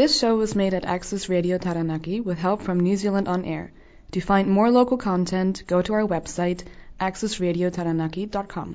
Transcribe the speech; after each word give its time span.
This 0.00 0.18
show 0.18 0.34
was 0.34 0.56
made 0.56 0.72
at 0.72 0.86
Access 0.86 1.28
Radio 1.28 1.58
Taranaki 1.58 2.22
with 2.22 2.38
help 2.38 2.62
from 2.62 2.80
New 2.80 2.96
Zealand 2.96 3.28
On 3.28 3.44
Air. 3.44 3.70
To 4.12 4.22
find 4.22 4.48
more 4.48 4.70
local 4.70 4.96
content, 4.96 5.62
go 5.66 5.82
to 5.82 5.92
our 5.92 6.06
website, 6.06 6.64
accessradiotaranaki.com. 6.98 8.74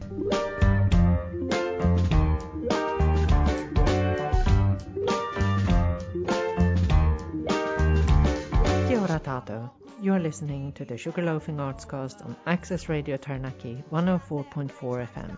Kia 8.88 9.00
ora 9.00 9.20
tātou. 9.20 9.71
You're 10.00 10.20
listening 10.20 10.73
to 10.73 10.86
the 10.86 10.94
Sugarloafing 10.94 11.57
Artscast 11.57 12.23
on 12.23 12.36
Access 12.46 12.88
Radio 12.88 13.18
Taranaki 13.18 13.84
104.4 13.92 15.07
FM. 15.07 15.38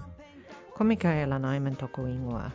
Ko 0.74 0.84
Mikaela 0.84 1.78
toko 1.78 2.02
ingoa. 2.04 2.52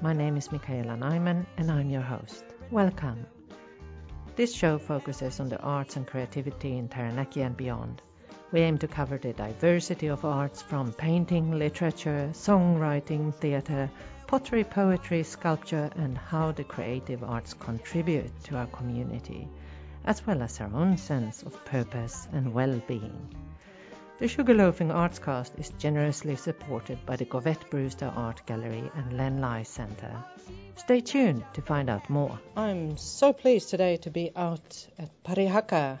My 0.00 0.12
name 0.12 0.36
is 0.36 0.52
Michaela 0.52 0.96
Nyman 0.96 1.46
and 1.56 1.72
I'm 1.72 1.90
your 1.90 2.02
host. 2.02 2.55
Welcome. 2.72 3.26
This 4.34 4.52
show 4.52 4.76
focuses 4.78 5.38
on 5.38 5.48
the 5.48 5.60
arts 5.60 5.94
and 5.94 6.04
creativity 6.04 6.76
in 6.76 6.88
Taranaki 6.88 7.42
and 7.42 7.56
beyond. 7.56 8.02
We 8.50 8.60
aim 8.60 8.76
to 8.78 8.88
cover 8.88 9.18
the 9.18 9.32
diversity 9.34 10.08
of 10.08 10.24
arts 10.24 10.62
from 10.62 10.92
painting, 10.92 11.52
literature, 11.52 12.30
songwriting, 12.32 13.32
theatre, 13.32 13.88
pottery, 14.26 14.64
poetry, 14.64 15.22
sculpture, 15.22 15.90
and 15.94 16.18
how 16.18 16.50
the 16.50 16.64
creative 16.64 17.22
arts 17.22 17.54
contribute 17.54 18.32
to 18.44 18.56
our 18.56 18.66
community, 18.66 19.48
as 20.04 20.26
well 20.26 20.42
as 20.42 20.60
our 20.60 20.74
own 20.74 20.96
sense 20.96 21.44
of 21.44 21.64
purpose 21.66 22.26
and 22.32 22.52
well 22.52 22.82
being. 22.88 23.28
The 24.18 24.28
Sugarloafing 24.28 24.90
Artscast 24.90 25.60
is 25.60 25.74
generously 25.78 26.36
supported 26.36 27.04
by 27.04 27.16
the 27.16 27.26
Govett 27.26 27.68
Brewster 27.68 28.10
Art 28.16 28.40
Gallery 28.46 28.90
and 28.94 29.14
Len 29.14 29.42
Lye 29.42 29.62
Centre. 29.62 30.24
Stay 30.74 31.02
tuned 31.02 31.44
to 31.52 31.60
find 31.60 31.90
out 31.90 32.08
more. 32.08 32.40
I'm 32.56 32.96
so 32.96 33.34
pleased 33.34 33.68
today 33.68 33.98
to 33.98 34.10
be 34.10 34.30
out 34.34 34.86
at 34.98 35.10
Parihaka, 35.22 35.98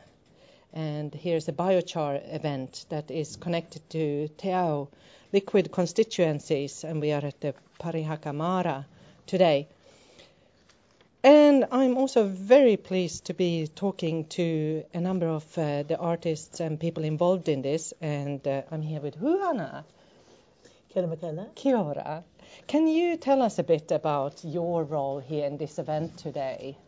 and 0.72 1.14
here's 1.14 1.48
a 1.48 1.52
biochar 1.52 2.22
event 2.34 2.86
that 2.88 3.10
is 3.10 3.36
connected 3.36 3.82
to 3.90 4.28
Te 4.28 4.50
Ao 4.50 4.88
liquid 5.34 5.70
constituencies, 5.70 6.84
and 6.84 7.02
we 7.02 7.12
are 7.12 7.22
at 7.22 7.42
the 7.42 7.54
Parihaka 7.78 8.34
Mara 8.34 8.86
today. 9.26 9.68
And 11.26 11.66
I'm 11.72 11.96
also 11.98 12.28
very 12.28 12.76
pleased 12.76 13.24
to 13.24 13.34
be 13.34 13.66
talking 13.66 14.26
to 14.26 14.84
a 14.94 15.00
number 15.00 15.26
of 15.26 15.42
uh, 15.58 15.82
the 15.82 15.98
artists 15.98 16.60
and 16.60 16.78
people 16.78 17.02
involved 17.02 17.48
in 17.48 17.62
this. 17.62 17.92
And 18.00 18.46
uh, 18.46 18.62
I'm 18.70 18.80
here 18.80 19.00
with 19.00 19.18
Huhana. 19.18 19.82
Kia 20.88 21.02
ora, 21.02 21.48
Kia 21.56 21.76
ora. 21.78 22.22
Can 22.68 22.86
you 22.86 23.16
tell 23.16 23.42
us 23.42 23.58
a 23.58 23.64
bit 23.64 23.90
about 23.90 24.44
your 24.44 24.84
role 24.84 25.18
here 25.18 25.46
in 25.46 25.56
this 25.56 25.80
event 25.80 26.16
today? 26.16 26.78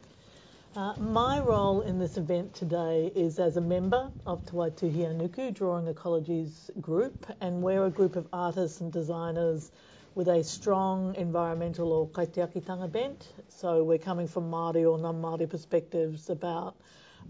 Uh, 0.76 0.94
my 1.00 1.40
role 1.40 1.80
in 1.80 1.98
this 1.98 2.16
event 2.16 2.54
today 2.54 3.10
is 3.16 3.40
as 3.40 3.56
a 3.56 3.60
member 3.60 4.08
of 4.24 4.46
Te 4.46 4.52
Waituhi 4.52 5.10
a 5.10 5.14
Nuku 5.14 5.52
Drawing 5.52 5.92
Ecologies 5.92 6.70
group, 6.80 7.26
and 7.40 7.60
we're 7.60 7.86
a 7.86 7.90
group 7.90 8.14
of 8.14 8.28
artists 8.32 8.80
and 8.80 8.92
designers 8.92 9.72
with 10.18 10.26
a 10.26 10.42
strong 10.42 11.14
environmental 11.14 11.92
or 11.92 12.08
kaitiakitanga 12.08 12.90
bent. 12.90 13.28
So 13.48 13.84
we're 13.84 13.98
coming 13.98 14.26
from 14.26 14.50
Māori 14.50 14.84
or 14.84 14.98
non-Māori 14.98 15.48
perspectives 15.48 16.28
about 16.28 16.74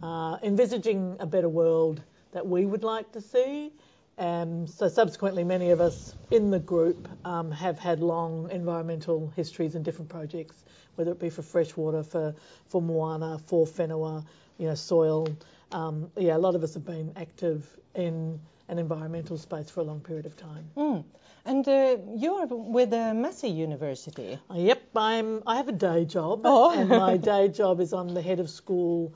uh, 0.03 0.39
envisaging 0.42 1.14
a 1.20 1.27
better 1.27 1.50
world 1.50 2.03
that 2.33 2.47
we 2.47 2.64
would 2.64 2.84
like 2.84 3.12
to 3.12 3.20
see. 3.20 3.70
Um, 4.16 4.66
so 4.66 4.89
subsequently, 4.89 5.44
many 5.44 5.69
of 5.70 5.83
us 5.83 6.14
in 6.31 6.50
the 6.50 6.61
group 6.61 7.11
um, 7.27 7.50
have 7.50 7.78
had 7.78 8.00
long 8.00 8.50
environmental 8.50 9.34
histories 9.36 9.75
in 9.75 9.83
different 9.83 10.09
projects, 10.09 10.64
whether 10.94 11.11
it 11.11 11.20
be 11.20 11.28
for 11.28 11.42
freshwater, 11.42 12.03
for 12.03 12.34
for 12.70 12.81
moana, 12.81 13.39
for 13.48 13.66
whenua, 13.66 14.25
you 14.56 14.66
know, 14.66 14.75
soil. 14.75 15.28
Um, 15.72 16.11
yeah, 16.16 16.39
a 16.39 16.39
lot 16.39 16.55
of 16.55 16.62
us 16.62 16.72
have 16.72 16.86
been 16.86 17.12
active 17.16 17.69
in 17.94 18.41
an 18.69 18.78
environmental 18.78 19.36
space 19.38 19.70
for 19.70 19.80
a 19.80 19.84
long 19.84 20.00
period 20.00 20.27
of 20.27 20.36
time. 20.36 20.70
Mm. 20.76 21.04
And 21.44 21.66
uh, 21.66 21.97
you're 22.16 22.47
with 22.47 22.93
uh, 22.93 23.15
Massey 23.15 23.48
University. 23.48 24.38
Uh, 24.50 24.54
yep, 24.54 24.82
I'm. 24.94 25.43
I 25.47 25.56
have 25.56 25.69
a 25.69 25.72
day 25.72 26.04
job, 26.04 26.43
Oh. 26.44 26.70
and 26.78 26.88
my 26.91 27.16
day 27.16 27.48
job 27.48 27.81
is 27.81 27.93
I'm 27.94 28.09
the 28.12 28.20
head 28.20 28.41
of 28.41 28.50
school, 28.50 29.15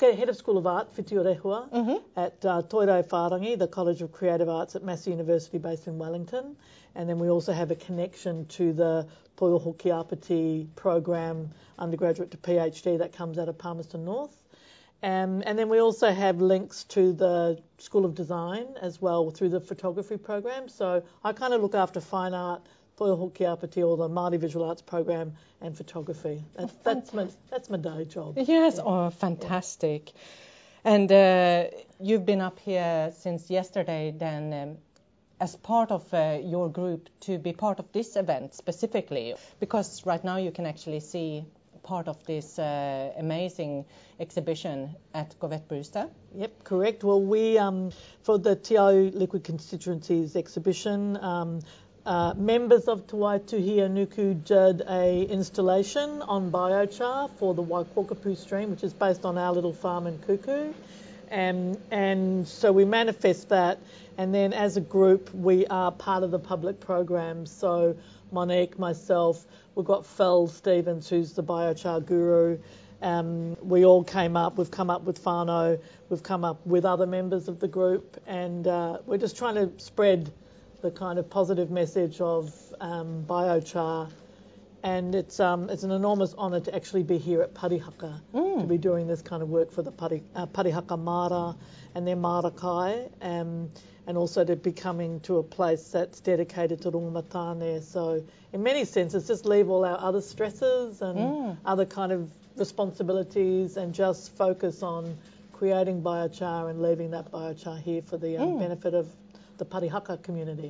head 0.00 0.28
of 0.28 0.36
School 0.36 0.56
of 0.58 0.66
Art, 0.66 0.94
Whiti 0.96 1.16
Mhm. 1.16 2.02
at 2.16 2.44
uh, 2.44 2.62
Toi 2.62 2.86
Rauwhārangi, 2.86 3.58
the 3.58 3.66
College 3.68 4.02
of 4.02 4.12
Creative 4.12 4.48
Arts 4.48 4.76
at 4.76 4.84
Massey 4.84 5.10
University, 5.10 5.58
based 5.58 5.88
in 5.88 5.98
Wellington. 5.98 6.56
And 6.94 7.08
then 7.08 7.18
we 7.18 7.28
also 7.28 7.52
have 7.52 7.72
a 7.72 7.76
connection 7.76 8.46
to 8.46 8.72
the 8.72 9.06
ki 9.36 9.90
Āpiti 9.90 10.68
program, 10.76 11.50
undergraduate 11.78 12.30
to 12.30 12.36
PhD, 12.36 12.98
that 12.98 13.12
comes 13.12 13.36
out 13.38 13.48
of 13.48 13.58
Palmerston 13.58 14.04
North. 14.04 14.43
Um, 15.04 15.42
and 15.44 15.58
then 15.58 15.68
we 15.68 15.80
also 15.80 16.10
have 16.10 16.40
links 16.40 16.84
to 16.84 17.12
the 17.12 17.58
School 17.76 18.06
of 18.06 18.14
Design 18.14 18.64
as 18.80 19.02
well 19.02 19.30
through 19.30 19.50
the 19.50 19.60
photography 19.60 20.16
program. 20.16 20.70
So 20.70 21.02
I 21.22 21.34
kind 21.34 21.52
of 21.52 21.60
look 21.60 21.74
after 21.74 22.00
fine 22.00 22.32
art, 22.32 22.62
Toioho 22.98 23.34
ki 23.34 23.44
Āpiti, 23.44 23.86
or 23.86 23.98
the 23.98 24.08
Māori 24.08 24.40
Visual 24.40 24.64
Arts 24.66 24.80
program, 24.80 25.34
and 25.60 25.76
photography. 25.76 26.42
That's, 26.56 26.72
that's, 26.82 27.12
my, 27.12 27.26
that's 27.50 27.68
my 27.68 27.76
day 27.76 28.06
job. 28.06 28.38
Yes, 28.38 28.80
oh, 28.82 29.10
fantastic. 29.10 30.10
And 30.84 31.12
uh, 31.12 31.64
you've 32.00 32.24
been 32.24 32.40
up 32.40 32.58
here 32.60 33.12
since 33.18 33.50
yesterday, 33.50 34.14
then, 34.16 34.54
um, 34.54 34.78
as 35.38 35.54
part 35.54 35.90
of 35.90 36.14
uh, 36.14 36.38
your 36.42 36.70
group 36.70 37.10
to 37.20 37.36
be 37.36 37.52
part 37.52 37.78
of 37.78 37.92
this 37.92 38.16
event 38.16 38.54
specifically, 38.54 39.34
because 39.60 40.06
right 40.06 40.24
now 40.24 40.38
you 40.38 40.50
can 40.50 40.64
actually 40.64 41.00
see 41.00 41.44
part 41.84 42.08
of 42.08 42.24
this 42.24 42.58
uh, 42.58 43.12
amazing 43.16 43.84
exhibition 44.18 44.96
at 45.14 45.38
Govett 45.38 45.68
Brewster. 45.68 46.08
Yep, 46.34 46.64
correct. 46.64 47.04
Well, 47.04 47.20
we, 47.20 47.58
um, 47.58 47.92
for 48.22 48.38
the 48.38 48.56
Te 48.56 48.76
Ao 48.76 48.90
Liquid 48.90 49.44
Constituencies 49.44 50.34
exhibition, 50.34 51.16
um, 51.22 51.60
uh, 52.06 52.34
members 52.36 52.88
of 52.88 53.06
Te 53.06 53.16
Waituhi 53.16 53.78
a 53.78 53.88
Nuku 53.88 54.44
did 54.44 54.82
a 54.88 55.22
installation 55.22 56.22
on 56.22 56.50
biochar 56.50 57.30
for 57.38 57.54
the 57.54 57.62
Waikokapu 57.62 58.36
stream, 58.36 58.70
which 58.70 58.82
is 58.82 58.92
based 58.92 59.24
on 59.24 59.38
our 59.38 59.52
little 59.52 59.72
farm 59.72 60.06
in 60.06 60.18
Kuku. 60.18 60.74
And, 61.30 61.78
and 61.90 62.46
so 62.46 62.72
we 62.72 62.84
manifest 62.84 63.48
that, 63.48 63.78
and 64.18 64.34
then 64.34 64.52
as 64.52 64.76
a 64.76 64.80
group, 64.80 65.34
we 65.34 65.66
are 65.66 65.90
part 65.90 66.22
of 66.22 66.30
the 66.30 66.38
public 66.38 66.78
program. 66.80 67.46
So 67.46 67.96
Monique, 68.34 68.80
myself, 68.80 69.46
we've 69.76 69.86
got 69.86 70.04
Phil 70.04 70.48
Stevens, 70.48 71.08
who's 71.08 71.32
the 71.32 71.42
biochar 71.42 72.04
guru. 72.04 72.58
Um, 73.00 73.56
we 73.62 73.84
all 73.84 74.02
came 74.02 74.36
up, 74.36 74.58
we've 74.58 74.70
come 74.72 74.90
up 74.90 75.04
with 75.04 75.18
Fano, 75.18 75.78
we've 76.08 76.22
come 76.22 76.44
up 76.44 76.66
with 76.66 76.84
other 76.84 77.06
members 77.06 77.46
of 77.46 77.60
the 77.60 77.68
group, 77.68 78.20
and 78.26 78.66
uh, 78.66 78.98
we're 79.06 79.18
just 79.18 79.36
trying 79.36 79.54
to 79.54 79.70
spread 79.76 80.32
the 80.82 80.90
kind 80.90 81.18
of 81.18 81.30
positive 81.30 81.70
message 81.70 82.20
of 82.20 82.52
um, 82.80 83.24
biochar. 83.28 84.10
And 84.84 85.14
it's 85.14 85.40
um, 85.40 85.70
it's 85.70 85.82
an 85.82 85.90
enormous 85.92 86.34
honour 86.34 86.60
to 86.60 86.74
actually 86.74 87.02
be 87.04 87.16
here 87.16 87.40
at 87.40 87.54
Parihaka 87.54 88.20
to 88.60 88.66
be 88.66 88.76
doing 88.76 89.06
this 89.06 89.22
kind 89.22 89.42
of 89.42 89.48
work 89.48 89.72
for 89.72 89.80
the 89.82 89.90
Pari, 89.90 90.22
uh, 90.36 90.44
Parihaka 90.46 90.98
Mara 90.98 91.56
and 91.94 92.06
their 92.06 92.16
Marakai, 92.16 93.10
um, 93.22 93.70
and 94.06 94.18
also 94.18 94.44
to 94.44 94.56
be 94.56 94.72
coming 94.72 95.20
to 95.20 95.38
a 95.38 95.42
place 95.42 95.88
that's 95.88 96.20
dedicated 96.20 96.82
to 96.82 96.90
Rongomatane. 96.90 97.82
So 97.82 98.22
in 98.52 98.62
many 98.62 98.84
senses, 98.84 99.26
just 99.26 99.46
leave 99.46 99.70
all 99.70 99.86
our 99.86 99.98
other 99.98 100.20
stresses 100.20 101.00
and 101.00 101.18
other 101.64 101.86
kind 101.86 102.12
of 102.12 102.30
responsibilities 102.56 103.78
and 103.78 103.94
just 103.94 104.36
focus 104.36 104.82
on 104.82 105.16
creating 105.54 106.02
biochar 106.02 106.68
and 106.68 106.82
leaving 106.82 107.10
that 107.12 107.30
biochar 107.32 107.80
here 107.80 108.02
for 108.02 108.18
the 108.18 108.36
um, 108.36 108.58
benefit 108.58 108.92
of 108.92 109.08
the 109.56 109.64
Parihaka 109.64 110.22
community. 110.22 110.68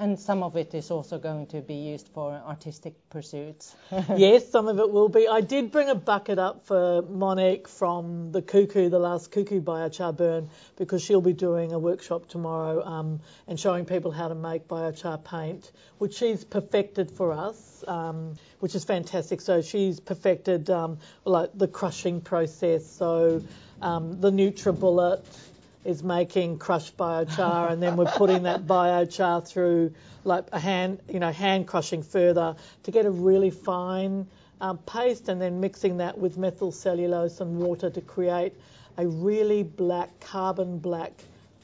And 0.00 0.18
some 0.18 0.42
of 0.42 0.56
it 0.56 0.72
is 0.72 0.90
also 0.90 1.18
going 1.18 1.48
to 1.48 1.60
be 1.60 1.74
used 1.74 2.08
for 2.08 2.32
artistic 2.32 2.94
pursuits. 3.10 3.76
yes, 4.16 4.48
some 4.48 4.66
of 4.66 4.78
it 4.78 4.90
will 4.90 5.10
be. 5.10 5.28
I 5.28 5.42
did 5.42 5.70
bring 5.70 5.90
a 5.90 5.94
bucket 5.94 6.38
up 6.38 6.64
for 6.64 7.02
Monique 7.02 7.68
from 7.68 8.32
the 8.32 8.40
Kuku, 8.40 8.90
the 8.90 8.98
last 8.98 9.30
Kuku 9.30 9.60
biochar 9.60 10.16
burn, 10.16 10.48
because 10.76 11.02
she'll 11.02 11.20
be 11.20 11.34
doing 11.34 11.72
a 11.72 11.78
workshop 11.78 12.30
tomorrow 12.30 12.82
um, 12.82 13.20
and 13.46 13.60
showing 13.60 13.84
people 13.84 14.10
how 14.10 14.28
to 14.28 14.34
make 14.34 14.66
biochar 14.68 15.22
paint, 15.22 15.70
which 15.98 16.14
she's 16.14 16.44
perfected 16.44 17.10
for 17.10 17.32
us, 17.32 17.84
um, 17.86 18.36
which 18.60 18.74
is 18.74 18.84
fantastic. 18.84 19.42
So 19.42 19.60
she's 19.60 20.00
perfected 20.00 20.70
um, 20.70 20.96
like 21.26 21.50
the 21.54 21.68
crushing 21.68 22.22
process. 22.22 22.86
So 22.86 23.42
um, 23.82 24.18
the 24.18 24.30
NutriBullet 24.30 25.22
is 25.90 26.02
making 26.02 26.58
crushed 26.58 26.96
biochar, 26.96 27.70
and 27.70 27.82
then 27.82 27.96
we're 27.96 28.12
putting 28.12 28.44
that 28.44 28.66
biochar 28.66 29.46
through 29.46 29.92
like 30.24 30.44
a 30.52 30.58
hand, 30.58 31.00
you 31.08 31.20
know, 31.20 31.32
hand 31.32 31.66
crushing 31.66 32.02
further 32.02 32.56
to 32.84 32.90
get 32.90 33.04
a 33.04 33.10
really 33.10 33.50
fine 33.50 34.26
um, 34.60 34.78
paste, 34.78 35.28
and 35.28 35.40
then 35.40 35.60
mixing 35.60 35.98
that 35.98 36.16
with 36.16 36.38
methyl 36.38 36.72
cellulose 36.72 37.40
and 37.40 37.58
water 37.58 37.90
to 37.90 38.00
create 38.00 38.54
a 38.96 39.06
really 39.06 39.62
black, 39.62 40.08
carbon 40.20 40.78
black 40.78 41.12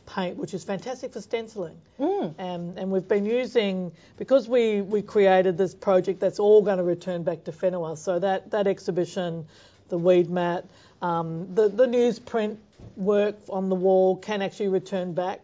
paint, 0.06 0.36
which 0.36 0.54
is 0.54 0.64
fantastic 0.64 1.12
for 1.12 1.20
stenciling. 1.20 1.76
Mm. 1.98 2.38
Um, 2.38 2.74
and 2.76 2.90
we've 2.90 3.08
been 3.08 3.26
using 3.26 3.92
because 4.16 4.48
we, 4.48 4.80
we 4.80 5.02
created 5.02 5.58
this 5.58 5.74
project 5.74 6.20
that's 6.20 6.38
all 6.38 6.62
going 6.62 6.78
to 6.78 6.84
return 6.84 7.22
back 7.22 7.44
to 7.44 7.52
Whenua. 7.52 7.98
So 7.98 8.18
that, 8.18 8.50
that 8.52 8.66
exhibition, 8.66 9.46
the 9.88 9.98
weed 9.98 10.30
mat, 10.30 10.64
um, 11.02 11.54
the 11.54 11.68
the 11.68 11.86
newsprint 11.86 12.56
work 12.96 13.36
on 13.48 13.68
the 13.68 13.74
wall 13.74 14.16
can 14.16 14.42
actually 14.42 14.68
return 14.68 15.12
back 15.14 15.40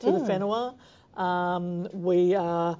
to 0.00 0.06
the 0.12 0.18
Mm. 0.20 0.74
Whenua. 1.16 1.20
Um, 1.20 1.88
we 1.92 2.34
are, 2.34 2.76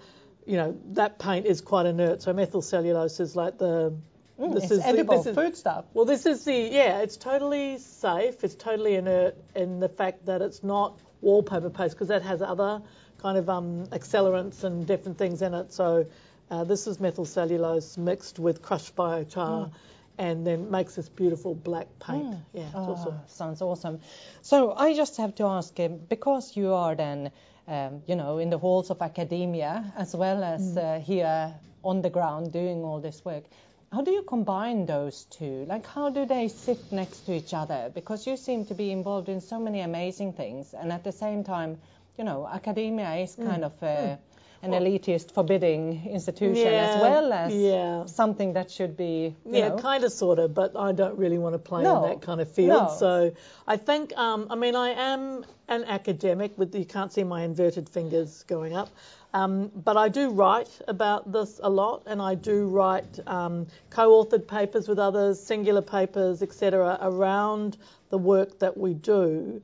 you 0.46 0.56
know, 0.56 0.76
that 0.92 1.18
paint 1.18 1.46
is 1.46 1.60
quite 1.60 1.86
inert. 1.86 2.22
So 2.22 2.32
methyl 2.32 2.62
cellulose 2.62 3.20
is 3.20 3.36
like 3.36 3.58
the 3.58 3.92
Mm, 4.40 4.52
this 4.52 4.70
is 4.72 4.80
the- 4.80 4.88
edible 4.88 5.18
this 5.18 5.26
is- 5.28 5.34
food 5.36 5.56
stuff. 5.56 5.84
well, 5.94 6.04
this 6.04 6.26
is 6.26 6.44
the 6.44 6.52
yeah. 6.54 7.00
It's 7.02 7.16
totally 7.16 7.78
safe. 7.78 8.42
It's 8.42 8.56
totally 8.56 8.96
inert 8.96 9.36
in 9.54 9.78
the 9.78 9.88
fact 9.88 10.26
that 10.26 10.42
it's 10.42 10.64
not 10.64 10.98
wallpaper 11.20 11.70
paste 11.70 11.94
because 11.94 12.08
that 12.08 12.22
has 12.22 12.42
other 12.42 12.82
kind 13.18 13.38
of 13.38 13.48
um, 13.48 13.86
accelerants 13.92 14.64
and 14.64 14.86
different 14.86 15.18
things 15.18 15.40
in 15.40 15.54
it. 15.54 15.72
So 15.72 16.06
uh, 16.50 16.64
this 16.64 16.88
is 16.88 16.98
methyl 16.98 17.24
cellulose 17.24 17.96
mixed 17.96 18.40
with 18.40 18.60
crushed 18.60 18.96
biochar, 18.96 19.70
and 20.18 20.46
then 20.46 20.70
makes 20.70 20.94
this 20.94 21.08
beautiful 21.08 21.54
black 21.54 21.88
paint. 22.00 22.34
Yeah, 22.52 22.62
it's 22.66 22.74
Ah, 22.74 22.90
awesome. 22.92 23.18
Sounds 23.26 23.62
awesome. 23.62 24.00
So 24.42 24.72
I 24.72 24.94
just 24.94 25.16
have 25.16 25.34
to 25.36 25.44
ask, 25.44 25.78
um, 25.80 25.98
because 26.08 26.56
you 26.56 26.72
are 26.72 26.94
then, 26.94 27.30
um, 27.68 28.02
you 28.06 28.16
know, 28.16 28.38
in 28.38 28.50
the 28.50 28.58
halls 28.58 28.90
of 28.90 29.02
academia 29.02 29.92
as 29.96 30.14
well 30.14 30.44
as 30.44 30.76
uh, 30.76 31.00
here 31.04 31.54
on 31.82 32.02
the 32.02 32.10
ground 32.10 32.52
doing 32.52 32.84
all 32.84 33.00
this 33.00 33.24
work. 33.24 33.44
How 33.92 34.02
do 34.02 34.10
you 34.10 34.22
combine 34.22 34.86
those 34.86 35.24
two? 35.26 35.66
Like, 35.68 35.86
how 35.86 36.10
do 36.10 36.26
they 36.26 36.48
sit 36.48 36.78
next 36.92 37.20
to 37.26 37.32
each 37.32 37.54
other? 37.54 37.90
Because 37.94 38.26
you 38.26 38.36
seem 38.36 38.64
to 38.66 38.74
be 38.74 38.90
involved 38.90 39.28
in 39.28 39.40
so 39.40 39.60
many 39.60 39.80
amazing 39.82 40.32
things, 40.32 40.74
and 40.74 40.92
at 40.92 41.04
the 41.04 41.12
same 41.12 41.44
time, 41.44 41.78
you 42.18 42.24
know, 42.24 42.46
academia 42.46 43.14
is 43.16 43.36
kind 43.36 43.64
of 43.64 43.72
uh, 43.82 44.16
an 44.64 44.72
elitist, 44.72 45.32
forbidding 45.32 46.06
institution 46.06 46.66
as 46.66 47.00
well 47.00 47.32
as 47.32 47.54
yeah. 47.54 48.06
something 48.06 48.54
that 48.54 48.70
should 48.70 48.96
be, 48.96 49.34
you 49.44 49.58
Yeah, 49.58 49.68
know, 49.68 49.78
kind 49.78 50.04
of, 50.04 50.12
sort 50.12 50.38
of, 50.38 50.54
but 50.54 50.76
I 50.76 50.92
don't 50.92 51.18
really 51.18 51.38
want 51.38 51.54
to 51.54 51.58
play 51.58 51.82
No, 51.82 52.04
in 52.04 52.10
that 52.10 52.22
kind 52.22 52.40
of 52.40 52.50
field. 52.50 52.68
no. 52.84 52.96
So 52.98 53.32
I 53.66 53.76
think, 53.76 54.16
um, 54.16 54.46
I 54.50 54.54
mean, 54.54 54.74
I 54.76 54.90
am 54.90 55.44
an 55.68 55.84
academic 55.84 56.56
with 56.58 56.74
you 56.74 56.84
can't 56.84 57.12
see 57.12 57.24
my 57.24 57.42
inverted 57.42 57.88
fingers 57.88 58.42
going 58.44 58.74
up, 58.74 58.88
um, 59.32 59.70
but 59.74 59.96
I 59.96 60.08
do 60.08 60.30
write 60.30 60.70
about 60.86 61.32
this 61.32 61.60
a 61.62 61.68
lot, 61.68 62.04
and 62.06 62.22
I 62.22 62.34
do 62.36 62.66
write 62.68 63.18
um, 63.26 63.66
co-authored 63.90 64.46
papers 64.46 64.88
with 64.88 64.98
others, 64.98 65.40
singular 65.42 65.82
papers, 65.82 66.42
etc., 66.42 66.98
around 67.02 67.76
the 68.10 68.18
work 68.18 68.58
that 68.60 68.76
we 68.76 68.94
do. 68.94 69.60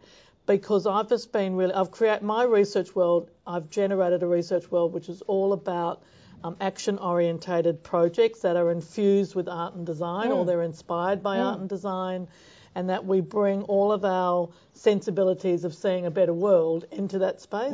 Because 0.47 0.85
I've 0.85 1.09
just 1.09 1.31
been 1.31 1.55
really, 1.55 1.73
I've 1.73 1.93
created 1.93 2.23
my 2.23 2.43
research 2.43 2.97
world. 2.97 3.31
I've 3.51 3.69
generated 3.71 4.23
a 4.23 4.27
research 4.27 4.71
world 4.71 4.93
which 4.93 5.09
is 5.09 5.23
all 5.23 5.53
about 5.53 6.03
um, 6.43 6.57
action 6.61 6.99
orientated 6.99 7.83
projects 7.83 8.41
that 8.41 8.57
are 8.57 8.71
infused 8.71 9.35
with 9.35 9.49
art 9.49 9.75
and 9.75 9.85
design 9.85 10.31
or 10.31 10.45
they're 10.45 10.63
inspired 10.63 11.23
by 11.23 11.39
art 11.39 11.61
and 11.61 11.69
design, 11.69 12.29
and 12.75 12.89
that 12.89 13.05
we 13.05 13.21
bring 13.21 13.63
all 13.65 13.93
of 13.93 14.05
our 14.05 14.49
sensibilities 14.73 15.65
of 15.65 15.75
seeing 15.75 16.07
a 16.07 16.11
better 16.11 16.33
world 16.33 16.87
into 16.93 17.19
that 17.19 17.41
space. 17.41 17.73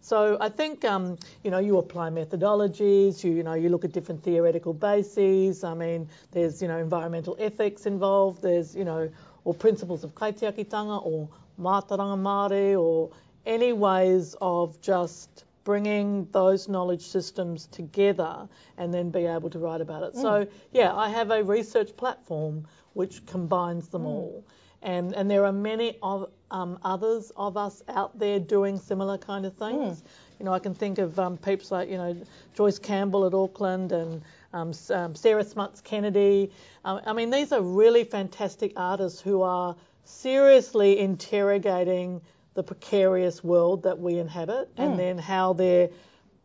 So 0.00 0.36
I 0.40 0.48
think 0.48 0.84
um, 0.84 1.18
you 1.42 1.50
know 1.50 1.58
you 1.58 1.78
apply 1.78 2.10
methodologies, 2.10 3.24
you 3.24 3.32
you 3.32 3.42
know 3.42 3.54
you 3.54 3.68
look 3.68 3.84
at 3.84 3.92
different 3.92 4.22
theoretical 4.22 4.74
bases. 4.74 5.64
I 5.64 5.74
mean, 5.74 6.08
there's 6.30 6.62
you 6.62 6.68
know 6.68 6.78
environmental 6.78 7.36
ethics 7.40 7.86
involved. 7.86 8.42
There's 8.42 8.76
you 8.76 8.84
know 8.84 9.10
or 9.44 9.54
principles 9.54 10.04
of 10.04 10.14
kaitiakitanga 10.14 11.04
or 11.04 11.28
mātauranga 11.60 12.18
Māori 12.18 12.80
or 12.80 13.10
any 13.46 13.72
ways 13.72 14.36
of 14.40 14.80
just 14.80 15.44
bringing 15.64 16.28
those 16.30 16.68
knowledge 16.68 17.02
systems 17.02 17.66
together 17.66 18.48
and 18.76 18.92
then 18.92 19.10
be 19.10 19.24
able 19.24 19.48
to 19.50 19.58
write 19.58 19.80
about 19.80 20.02
it. 20.02 20.14
So 20.14 20.46
yeah, 20.72 20.94
I 20.94 21.08
have 21.08 21.30
a 21.30 21.42
research 21.42 21.96
platform 21.96 22.66
which 22.92 23.24
combines 23.26 23.88
them 23.88 24.06
all. 24.06 24.44
And, 24.82 25.14
and 25.14 25.30
there 25.30 25.46
are 25.46 25.52
many 25.52 25.96
of 26.02 26.30
um, 26.50 26.78
others 26.82 27.32
of 27.36 27.56
us 27.56 27.82
out 27.88 28.18
there 28.18 28.38
doing 28.38 28.78
similar 28.78 29.16
kind 29.16 29.46
of 29.46 29.54
things. 29.54 30.04
You 30.38 30.44
know, 30.44 30.52
I 30.52 30.58
can 30.58 30.74
think 30.74 30.98
of 30.98 31.18
um, 31.18 31.38
peeps 31.38 31.70
like 31.70 31.88
you 31.88 31.96
know 31.96 32.16
Joyce 32.54 32.78
Campbell 32.78 33.24
at 33.24 33.32
Auckland 33.32 33.92
and 33.92 34.22
um, 34.52 34.72
um, 34.90 35.14
Sarah 35.14 35.44
Smuts 35.44 35.80
Kennedy. 35.80 36.52
Um, 36.84 37.00
I 37.06 37.14
mean, 37.14 37.30
these 37.30 37.50
are 37.52 37.62
really 37.62 38.04
fantastic 38.04 38.72
artists 38.76 39.20
who 39.20 39.42
are 39.42 39.74
seriously 40.04 40.98
interrogating 40.98 42.20
the 42.54 42.62
precarious 42.62 43.42
world 43.44 43.82
that 43.82 43.98
we 43.98 44.18
inhabit, 44.18 44.70
and 44.76 44.98
then 44.98 45.18
how 45.18 45.52
they're 45.52 45.88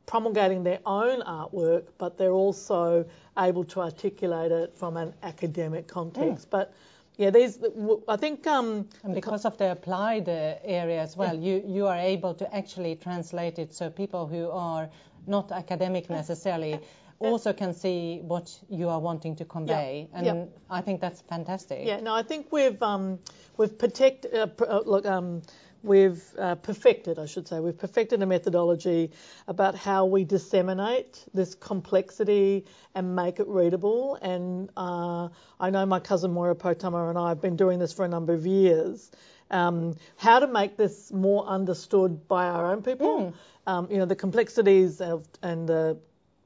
promulgating 0.05 0.63
their 0.63 0.79
own 0.85 1.21
artwork, 1.21 1.83
but 1.99 2.17
they're 2.17 2.31
also 2.31 3.05
able 3.37 3.63
to 3.63 3.79
articulate 3.79 4.51
it 4.51 4.75
from 4.75 4.97
an 4.97 5.13
academic 5.21 5.87
context. 5.87 6.49
But 6.49 6.73
yeah, 7.17 7.29
these 7.29 7.57
w- 7.57 8.01
I 8.07 8.15
think 8.15 8.47
um, 8.47 8.87
And 9.03 9.13
because 9.13 9.45
of 9.45 9.57
the 9.57 9.71
applied 9.71 10.27
uh, 10.27 10.55
area 10.63 10.99
as 11.01 11.15
well, 11.15 11.35
you, 11.35 11.61
you 11.67 11.85
are 11.85 11.97
able 11.97 12.33
to 12.33 12.55
actually 12.55 12.95
translate 12.95 13.59
it 13.59 13.73
so 13.73 13.89
people 13.89 14.25
who 14.25 14.49
are 14.49 14.89
not 15.27 15.51
academic 15.51 16.09
necessarily 16.09 16.79
also 17.19 17.53
can 17.53 17.73
see 17.73 18.21
what 18.23 18.57
you 18.69 18.89
are 18.89 18.99
wanting 18.99 19.35
to 19.35 19.45
convey. 19.45 20.07
And 20.13 20.25
yeah. 20.25 20.45
I 20.69 20.81
think 20.81 21.01
that's 21.01 21.21
fantastic. 21.21 21.85
Yeah, 21.85 21.99
no, 21.99 22.15
I 22.15 22.23
think 22.23 22.47
we've 22.51 22.81
um, 22.81 23.19
we've 23.57 23.77
protect, 23.77 24.25
uh, 24.25 24.47
pr- 24.47 24.65
uh, 24.69 24.81
look, 24.85 25.05
um, 25.05 25.41
we've 25.83 26.23
uh, 26.37 26.55
perfected, 26.55 27.19
I 27.19 27.25
should 27.25 27.47
say, 27.47 27.59
we've 27.59 27.77
perfected 27.77 28.21
a 28.21 28.25
methodology 28.25 29.11
about 29.47 29.75
how 29.75 30.05
we 30.05 30.23
disseminate 30.23 31.23
this 31.33 31.55
complexity 31.55 32.65
and 32.95 33.15
make 33.15 33.39
it 33.39 33.47
readable. 33.47 34.15
And 34.15 34.69
uh, 34.75 35.29
I 35.59 35.69
know 35.69 35.85
my 35.85 35.99
cousin 35.99 36.31
Moira 36.31 36.55
Poutama 36.55 37.09
and 37.09 37.17
I 37.17 37.29
have 37.29 37.41
been 37.41 37.55
doing 37.55 37.79
this 37.79 37.93
for 37.93 38.05
a 38.05 38.09
number 38.09 38.33
of 38.33 38.45
years. 38.45 39.09
Um, 39.51 39.95
how 40.17 40.39
to 40.39 40.47
make 40.47 40.77
this 40.77 41.11
more 41.11 41.45
understood 41.45 42.27
by 42.27 42.47
our 42.47 42.71
own 42.71 42.83
people. 42.83 43.33
Um, 43.65 43.87
you 43.89 43.97
know, 43.97 44.05
the 44.05 44.15
complexities 44.15 45.01
of, 45.01 45.27
and 45.41 45.67
the 45.67 45.97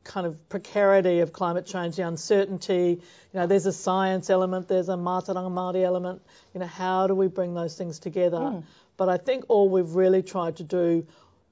kind 0.03 0.27
of 0.27 0.49
precarity 0.49 1.19
of 1.19 1.31
climate 1.31 1.65
change, 1.65 1.95
the 1.95 2.05
uncertainty. 2.07 3.01
You 3.33 3.39
know, 3.39 3.47
there's 3.47 3.65
a 3.65 3.73
science 3.73 4.29
element, 4.29 4.67
there's 4.67 4.89
a 4.89 4.93
Mātauranga 4.95 5.51
Māori 5.51 5.83
element. 5.83 6.21
You 6.53 6.59
know, 6.59 6.65
how 6.67 7.07
do 7.07 7.15
we 7.15 7.27
bring 7.27 7.53
those 7.53 7.75
things 7.75 7.99
together? 7.99 8.63
But 8.97 9.09
I 9.09 9.17
think 9.17 9.45
all 9.47 9.69
we've 9.69 9.95
really 9.95 10.21
tried 10.21 10.57
to 10.57 10.63
do 10.63 11.05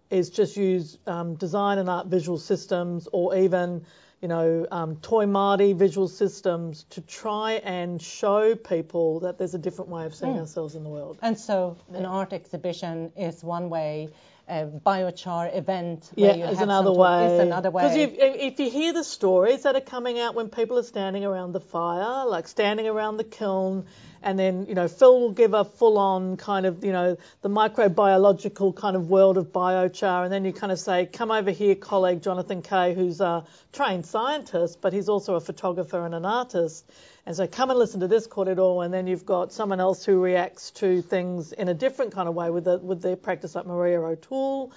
is 0.10 0.30
just 0.30 0.58
use 0.58 0.98
um, 1.08 1.36
design 1.36 1.78
and 1.78 1.90
art 1.90 2.08
visual 2.08 2.38
systems 2.38 3.08
or 3.12 3.36
even, 3.36 3.86
you 4.22 4.28
know, 4.28 4.68
um, 4.70 4.98
Toi 4.98 5.26
Māori 5.26 5.76
visual 5.76 6.08
systems 6.08 6.86
to 6.90 7.02
try 7.02 7.54
and 7.64 8.02
show 8.02 8.56
people 8.56 9.22
that 9.22 9.38
there's 9.38 9.56
a 9.56 9.58
different 9.58 9.90
way 9.90 10.06
of 10.06 10.14
seeing 10.14 10.38
ourselves 10.38 10.76
in 10.76 10.84
the 10.84 10.90
world. 10.90 11.18
And 11.22 11.40
so 11.40 11.78
an 11.94 12.06
art 12.06 12.34
exhibition 12.34 13.12
is 13.16 13.44
one 13.44 13.70
way, 13.70 14.10
a 14.52 14.66
biochar 14.86 15.56
event 15.58 16.12
where 16.16 16.36
Yeah, 16.36 16.46
you 16.48 16.52
is 16.52 16.60
another 16.60 16.92
way. 16.92 17.36
is 17.36 17.40
another 17.40 17.72
way. 17.72 17.84
Because 17.84 17.96
if, 17.96 18.12
if 18.18 18.60
you 18.60 18.70
hear 18.70 18.92
the 18.92 19.04
stories 19.04 19.64
that 19.64 19.76
are 19.76 19.82
coming 19.82 20.20
out 20.20 20.36
when 20.36 20.50
people 20.50 20.78
are 20.78 20.84
standing 20.84 21.24
around 21.24 21.54
the 21.54 21.62
fire, 21.62 22.28
like 22.28 22.50
standing 22.50 22.86
around 22.86 23.16
the 23.16 23.24
kiln, 23.24 23.86
and 24.22 24.38
then 24.38 24.66
you 24.68 24.76
know 24.76 24.88
Phil 24.90 25.20
will 25.22 25.32
give 25.32 25.54
a 25.54 25.64
full-on 25.64 26.36
kind 26.38 26.66
of 26.66 26.84
you 26.84 26.92
know 26.92 27.18
the 27.42 27.50
microbiological 27.50 28.76
kind 28.76 28.96
of 28.98 29.10
world 29.10 29.38
of 29.38 29.54
biochar, 29.54 30.26
and 30.26 30.34
then 30.34 30.44
you 30.44 30.52
kind 30.52 30.72
of 30.72 30.80
say, 30.80 31.06
"Come 31.06 31.32
over 31.32 31.52
here, 31.52 31.76
colleague 31.76 32.22
Jonathan 32.22 32.62
Kay, 32.62 32.94
who's 32.94 33.22
a 33.22 33.46
trained 33.72 34.06
scientist, 34.06 34.80
but 34.82 34.92
he's 34.92 35.08
also 35.10 35.36
a 35.36 35.40
photographer 35.40 36.06
and 36.06 36.14
an 36.14 36.26
artist." 36.26 36.86
And 37.26 37.36
so 37.36 37.46
come 37.46 37.70
and 37.70 37.78
listen 37.78 38.00
to 38.00 38.08
this 38.08 38.26
corridor, 38.26 38.82
and 38.82 38.94
then 38.94 39.06
you've 39.06 39.26
got 39.26 39.54
someone 39.54 39.80
else 39.80 40.04
who 40.04 40.20
reacts 40.20 40.72
to 40.72 41.02
things 41.04 41.52
in 41.52 41.68
a 41.68 41.74
different 41.74 42.14
kind 42.14 42.28
of 42.28 42.34
way 42.34 42.50
with 42.50 42.64
the, 42.64 42.78
with 42.80 43.02
their 43.02 43.16
practice, 43.16 43.54
like 43.54 43.68
Maria 43.68 44.02
O'Toole. 44.02 44.72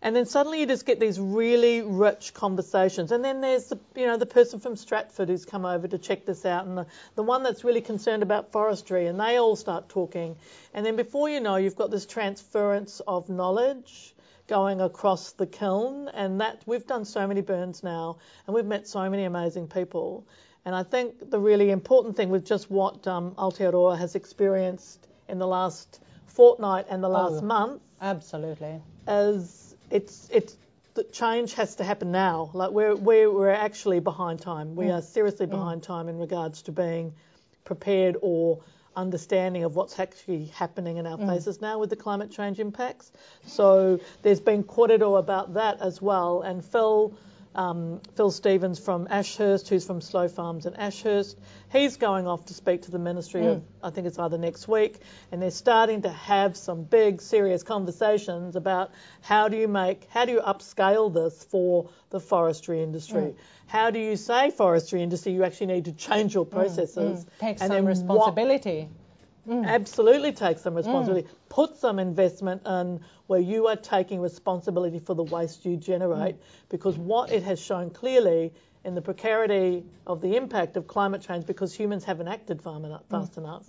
And 0.00 0.16
then 0.16 0.26
suddenly 0.26 0.58
you 0.60 0.66
just 0.66 0.84
get 0.84 0.98
these 0.98 1.18
really 1.20 1.80
rich 1.80 2.34
conversations. 2.34 3.12
And 3.12 3.24
then 3.24 3.40
there's 3.40 3.66
the, 3.66 3.78
you 3.94 4.06
know, 4.06 4.16
the 4.16 4.26
person 4.26 4.58
from 4.58 4.74
Stratford 4.74 5.28
who's 5.28 5.44
come 5.44 5.64
over 5.64 5.86
to 5.86 5.98
check 5.98 6.24
this 6.24 6.44
out, 6.44 6.66
and 6.66 6.78
the, 6.78 6.86
the 7.14 7.22
one 7.22 7.42
that's 7.42 7.62
really 7.62 7.80
concerned 7.80 8.22
about 8.22 8.52
forestry, 8.52 9.06
and 9.06 9.18
they 9.18 9.36
all 9.36 9.56
start 9.56 9.88
talking. 9.88 10.36
And 10.74 10.84
then 10.84 10.96
before 10.96 11.28
you 11.28 11.40
know, 11.40 11.56
you've 11.56 11.76
got 11.76 11.90
this 11.90 12.06
transference 12.06 13.00
of 13.06 13.28
knowledge 13.28 14.14
going 14.48 14.80
across 14.80 15.32
the 15.32 15.46
kiln, 15.46 16.08
and 16.08 16.40
that 16.40 16.62
we've 16.66 16.86
done 16.86 17.04
so 17.04 17.26
many 17.26 17.40
burns 17.40 17.82
now, 17.82 18.18
and 18.46 18.54
we've 18.54 18.66
met 18.66 18.88
so 18.88 19.08
many 19.08 19.24
amazing 19.24 19.68
people. 19.68 20.26
And 20.64 20.74
I 20.74 20.84
think 20.84 21.30
the 21.30 21.38
really 21.38 21.70
important 21.70 22.16
thing 22.16 22.30
with 22.30 22.44
just 22.44 22.70
what 22.70 23.06
um, 23.06 23.32
Aotearoa 23.32 23.98
has 23.98 24.14
experienced 24.14 25.06
in 25.28 25.38
the 25.38 25.46
last 25.46 26.00
fortnight 26.26 26.86
and 26.88 27.02
the 27.02 27.08
oh, 27.08 27.12
last 27.12 27.42
Oh. 27.42 27.46
month 27.46 27.82
Absolutely. 28.00 28.80
is 29.08 29.74
it's 29.90 30.28
it's 30.32 30.56
the 30.94 31.04
change 31.04 31.54
has 31.54 31.76
to 31.76 31.84
happen 31.84 32.12
now. 32.12 32.50
Like 32.52 32.70
we're 32.70 32.94
we're, 32.94 33.30
we're 33.30 33.50
actually 33.50 34.00
behind 34.00 34.40
time. 34.40 34.76
We 34.76 34.86
mm. 34.86 34.94
are 34.94 35.02
seriously 35.02 35.46
mm. 35.46 35.50
behind 35.50 35.82
time 35.82 36.08
in 36.08 36.18
regards 36.18 36.62
to 36.62 36.72
being 36.72 37.14
prepared 37.64 38.16
or 38.20 38.60
understanding 38.94 39.64
of 39.64 39.74
what's 39.74 39.98
actually 39.98 40.46
happening 40.46 40.98
in 40.98 41.06
our 41.06 41.16
mm. 41.16 41.24
places 41.24 41.60
now 41.60 41.78
with 41.78 41.90
the 41.90 41.96
climate 41.96 42.30
change 42.30 42.60
impacts. 42.60 43.10
So 43.46 44.00
there's 44.22 44.40
been 44.40 44.64
korero 44.64 45.18
about 45.18 45.54
that 45.54 45.80
as 45.80 46.02
well. 46.02 46.42
And 46.42 46.64
Phil, 46.64 47.14
Um, 47.54 48.00
Phil 48.16 48.30
Stevens 48.30 48.78
from 48.78 49.06
Ashurst, 49.10 49.68
who's 49.68 49.84
from 49.84 50.00
Slow 50.00 50.26
Farms 50.28 50.64
in 50.64 50.74
Ashurst, 50.74 51.38
he's 51.70 51.96
going 51.96 52.26
off 52.26 52.46
to 52.46 52.54
speak 52.54 52.82
to 52.82 52.90
the 52.90 52.98
Ministry 52.98 53.46
of, 53.46 53.58
mm. 53.58 53.62
I 53.82 53.90
think 53.90 54.06
it's 54.06 54.18
either 54.18 54.38
next 54.38 54.68
week, 54.68 55.00
and 55.30 55.42
they're 55.42 55.50
starting 55.50 56.02
to 56.02 56.08
have 56.08 56.56
some 56.56 56.84
big, 56.84 57.20
serious 57.20 57.62
conversations 57.62 58.56
about 58.56 58.90
how 59.20 59.48
do 59.48 59.56
you 59.56 59.68
make, 59.68 60.06
how 60.08 60.24
do 60.24 60.32
you 60.32 60.40
upscale 60.40 61.12
this 61.12 61.44
for 61.44 61.90
the 62.10 62.20
forestry 62.20 62.82
industry? 62.82 63.20
Mm. 63.20 63.34
How 63.66 63.90
do 63.90 63.98
you 63.98 64.16
say 64.16 64.50
forestry 64.50 65.02
industry? 65.02 65.32
You 65.32 65.44
actually 65.44 65.68
need 65.68 65.84
to 65.86 65.92
change 65.92 66.34
your 66.34 66.46
mm, 66.46 66.50
processes. 66.50 67.26
Take 67.38 67.60
and 67.60 67.70
some 67.70 67.86
responsibility. 67.86 68.88
what- 68.90 69.01
responsibility. 69.46 69.74
Absolutely 69.74 70.32
take 70.32 70.58
some 70.58 70.74
responsibility. 70.74 71.28
Mm. 71.28 71.48
Put 71.48 71.76
some 71.78 71.98
investment 71.98 72.66
in 72.66 73.00
where 73.26 73.40
you 73.40 73.66
are 73.68 73.76
taking 73.76 74.20
responsibility 74.20 74.98
for 74.98 75.14
the 75.14 75.24
waste 75.24 75.64
you 75.64 75.76
generate 75.76 76.36
mm. 76.36 76.44
because 76.68 76.96
what 76.96 77.32
it 77.32 77.42
has 77.42 77.60
shown 77.60 77.90
clearly 77.90 78.52
in 78.84 78.94
the 78.94 79.02
precarity 79.02 79.84
of 80.06 80.20
the 80.20 80.36
impact 80.36 80.76
of 80.76 80.86
climate 80.86 81.22
change 81.22 81.46
because 81.46 81.72
humans 81.72 82.04
haven't 82.04 82.28
acted 82.28 82.60
far 82.62 82.76
enough, 82.76 83.02
fast 83.08 83.36
enough 83.36 83.64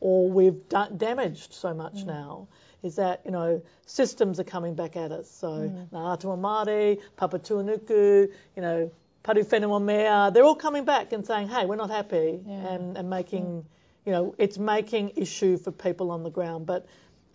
or 0.00 0.28
we've 0.30 0.68
da- 0.68 0.88
damaged 0.90 1.54
so 1.54 1.72
much 1.72 2.04
now 2.04 2.48
is 2.82 2.96
that, 2.96 3.22
you 3.24 3.30
know, 3.30 3.62
systems 3.86 4.38
are 4.38 4.44
coming 4.44 4.74
back 4.74 4.96
at 4.96 5.10
us. 5.10 5.30
So 5.30 5.48
Ngā 5.92 6.12
Atua 6.12 6.36
Māori, 6.36 7.00
Papatuanuku, 7.16 8.28
you 8.56 8.62
know, 8.62 8.90
Parawhenuamea, 9.24 10.32
they're 10.32 10.44
all 10.44 10.54
coming 10.54 10.84
back 10.84 11.12
and 11.12 11.26
saying, 11.26 11.48
hey, 11.48 11.66
we're 11.66 11.76
not 11.76 11.90
happy 11.90 12.40
and, 12.46 12.96
and 12.96 13.10
making 13.10 13.64
you 14.04 14.12
know, 14.12 14.34
it's 14.38 14.58
making 14.58 15.12
issue 15.16 15.58
for 15.58 15.70
people 15.70 16.10
on 16.10 16.22
the 16.22 16.30
ground. 16.30 16.66
But 16.66 16.86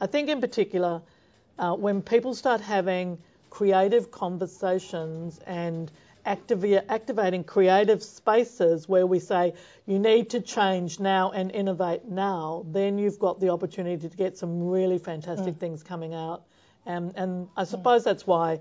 I 0.01 0.07
think 0.07 0.29
in 0.29 0.41
particular, 0.41 1.01
uh, 1.59 1.75
when 1.75 2.01
people 2.01 2.33
start 2.33 2.61
having 2.61 3.19
creative 3.49 4.09
conversations 4.09 5.39
and 5.45 5.91
activating 6.25 7.43
creative 7.43 8.01
spaces 8.01 8.87
where 8.87 9.05
we 9.05 9.19
say 9.19 9.53
you 9.85 9.99
need 9.99 10.29
to 10.29 10.39
change 10.39 10.99
now 10.99 11.31
and 11.31 11.51
innovate 11.51 12.05
now, 12.05 12.65
then 12.71 12.97
you've 12.97 13.19
got 13.19 13.39
the 13.39 13.49
opportunity 13.49 14.07
to 14.07 14.17
get 14.17 14.37
some 14.37 14.69
really 14.69 14.97
fantastic 14.97 15.57
things 15.57 15.83
coming 15.83 16.13
out. 16.13 16.43
And, 16.85 17.13
and 17.15 17.47
I 17.57 17.65
suppose 17.65 18.03
that's 18.03 18.25
why 18.25 18.59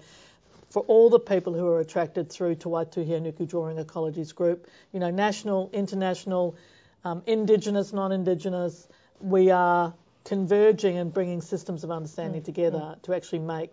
for 0.71 0.83
all 0.83 1.11
the 1.11 1.21
people 1.21 1.53
who 1.53 1.67
are 1.69 1.81
attracted 1.81 2.31
through 2.31 2.57
to 2.57 2.69
Waituhi 2.69 3.17
a 3.17 3.21
Nuku 3.21 3.47
Drawing 3.47 3.77
Ecologies 3.77 4.35
Group, 4.35 4.67
you 4.93 5.01
know, 5.01 5.11
national, 5.11 5.71
international, 5.73 6.57
um, 7.05 7.23
Indigenous, 7.27 7.93
non-Indigenous, 7.93 8.89
we 9.21 9.51
are 9.51 9.95
converging 10.25 10.99
and 10.99 11.13
bringing 11.13 11.41
systems 11.41 11.85
of 11.85 11.91
understanding 11.91 12.43
together 12.43 12.97
to 13.03 13.15
actually 13.15 13.41
make 13.41 13.73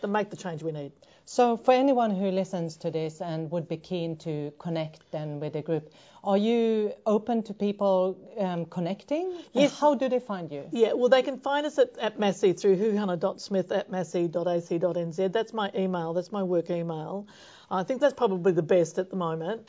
to 0.00 0.06
make 0.06 0.30
the 0.30 0.36
change 0.36 0.62
we 0.62 0.72
need. 0.72 0.92
So, 1.28 1.56
for 1.56 1.72
anyone 1.72 2.12
who 2.12 2.30
listens 2.30 2.76
to 2.78 2.90
this 2.90 3.20
and 3.20 3.50
would 3.50 3.66
be 3.66 3.76
keen 3.76 4.16
to 4.18 4.52
connect 4.60 5.10
then 5.10 5.40
with 5.40 5.54
the 5.54 5.62
group, 5.62 5.92
are 6.22 6.36
you 6.36 6.92
open 7.04 7.42
to 7.44 7.54
people 7.54 8.16
um, 8.38 8.66
connecting? 8.66 9.32
Yes. 9.52 9.76
How 9.78 9.96
do 9.96 10.08
they 10.08 10.20
find 10.20 10.52
you? 10.52 10.68
Yeah, 10.70 10.92
well, 10.92 11.08
they 11.08 11.22
can 11.22 11.40
find 11.40 11.66
us 11.66 11.78
at, 11.78 11.98
at 11.98 12.20
Massey 12.20 12.52
through 12.52 12.76
huhana.smith 12.76 13.72
at 13.72 13.90
massey.ac.nz. 13.90 15.32
That's 15.32 15.52
my 15.52 15.72
email, 15.74 16.14
that's 16.14 16.30
my 16.30 16.44
work 16.44 16.70
email. 16.70 17.26
I 17.70 17.82
think 17.82 18.00
that's 18.00 18.14
probably 18.14 18.52
the 18.52 18.62
best 18.62 18.98
at 18.98 19.10
the 19.10 19.16
moment. 19.16 19.66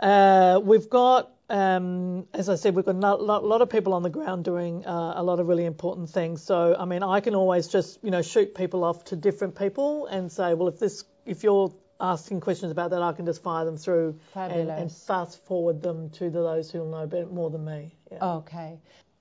Uh, 0.00 0.60
we've 0.62 0.88
got, 0.88 1.32
um, 1.50 2.26
as 2.32 2.48
I 2.48 2.54
said, 2.54 2.74
we've 2.74 2.84
got 2.84 2.94
a 2.94 2.98
lot, 2.98 3.44
lot 3.44 3.62
of 3.62 3.70
people 3.70 3.94
on 3.94 4.02
the 4.02 4.10
ground 4.10 4.44
doing 4.44 4.86
uh, 4.86 5.14
a 5.16 5.22
lot 5.22 5.40
of 5.40 5.48
really 5.48 5.64
important 5.64 6.10
things. 6.10 6.42
So, 6.42 6.76
I 6.78 6.84
mean, 6.84 7.02
I 7.02 7.20
can 7.20 7.34
always 7.34 7.68
just, 7.68 7.98
you 8.02 8.10
know, 8.10 8.22
shoot 8.22 8.54
people 8.54 8.84
off 8.84 9.04
to 9.06 9.16
different 9.16 9.56
people 9.56 10.06
and 10.06 10.30
say, 10.30 10.54
well, 10.54 10.68
if 10.68 10.78
this, 10.78 11.04
if 11.26 11.42
you're 11.42 11.72
asking 12.00 12.40
questions 12.40 12.70
about 12.70 12.90
that, 12.90 13.02
I 13.02 13.12
can 13.12 13.26
just 13.26 13.42
fire 13.42 13.64
them 13.64 13.76
through 13.76 14.20
and, 14.34 14.70
and 14.70 14.92
fast 14.92 15.44
forward 15.46 15.82
them 15.82 16.10
to 16.10 16.30
those 16.30 16.70
who'll 16.70 16.90
know 16.90 17.06
better, 17.06 17.26
more 17.26 17.50
than 17.50 17.64
me. 17.64 17.94
Yeah. 18.12 18.36
Okay. 18.36 18.78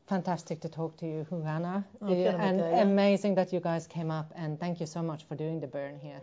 Fantastic 0.07 0.61
to 0.61 0.69
talk 0.69 0.95
to 0.97 1.05
you, 1.05 1.25
Huhana. 1.29 1.83
Oh, 2.01 2.07
kia 2.07 2.31
ora, 2.31 2.39
and 2.39 2.61
amazing 2.61 3.35
that 3.35 3.51
you 3.51 3.59
guys 3.59 3.87
came 3.87 4.09
up, 4.09 4.31
and 4.35 4.57
thank 4.57 4.79
you 4.79 4.85
so 4.85 5.01
much 5.01 5.25
for 5.27 5.35
doing 5.35 5.59
the 5.59 5.67
burn 5.67 5.99
here. 5.99 6.21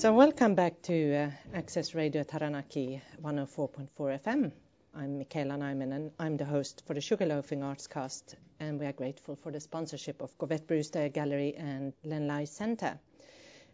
So 0.00 0.14
welcome 0.14 0.54
back 0.54 0.80
to 0.84 1.14
uh, 1.14 1.30
Access 1.52 1.94
Radio 1.94 2.22
Taranaki 2.22 3.02
104.4 3.22 3.86
FM. 3.98 4.50
I'm 4.94 5.18
Michaela 5.18 5.56
Nyman 5.58 5.92
and 5.92 6.10
I'm 6.18 6.38
the 6.38 6.46
host 6.46 6.82
for 6.86 6.94
the 6.94 7.00
Sugarloafing 7.00 7.62
Arts 7.62 7.86
Cast 7.86 8.36
and 8.60 8.80
we 8.80 8.86
are 8.86 8.94
grateful 8.94 9.36
for 9.36 9.52
the 9.52 9.60
sponsorship 9.60 10.22
of 10.22 10.34
Govett 10.38 10.66
Brewster 10.66 11.10
Gallery 11.10 11.54
and 11.54 11.92
Len 12.02 12.26
Lye 12.26 12.46
Centre. 12.46 12.98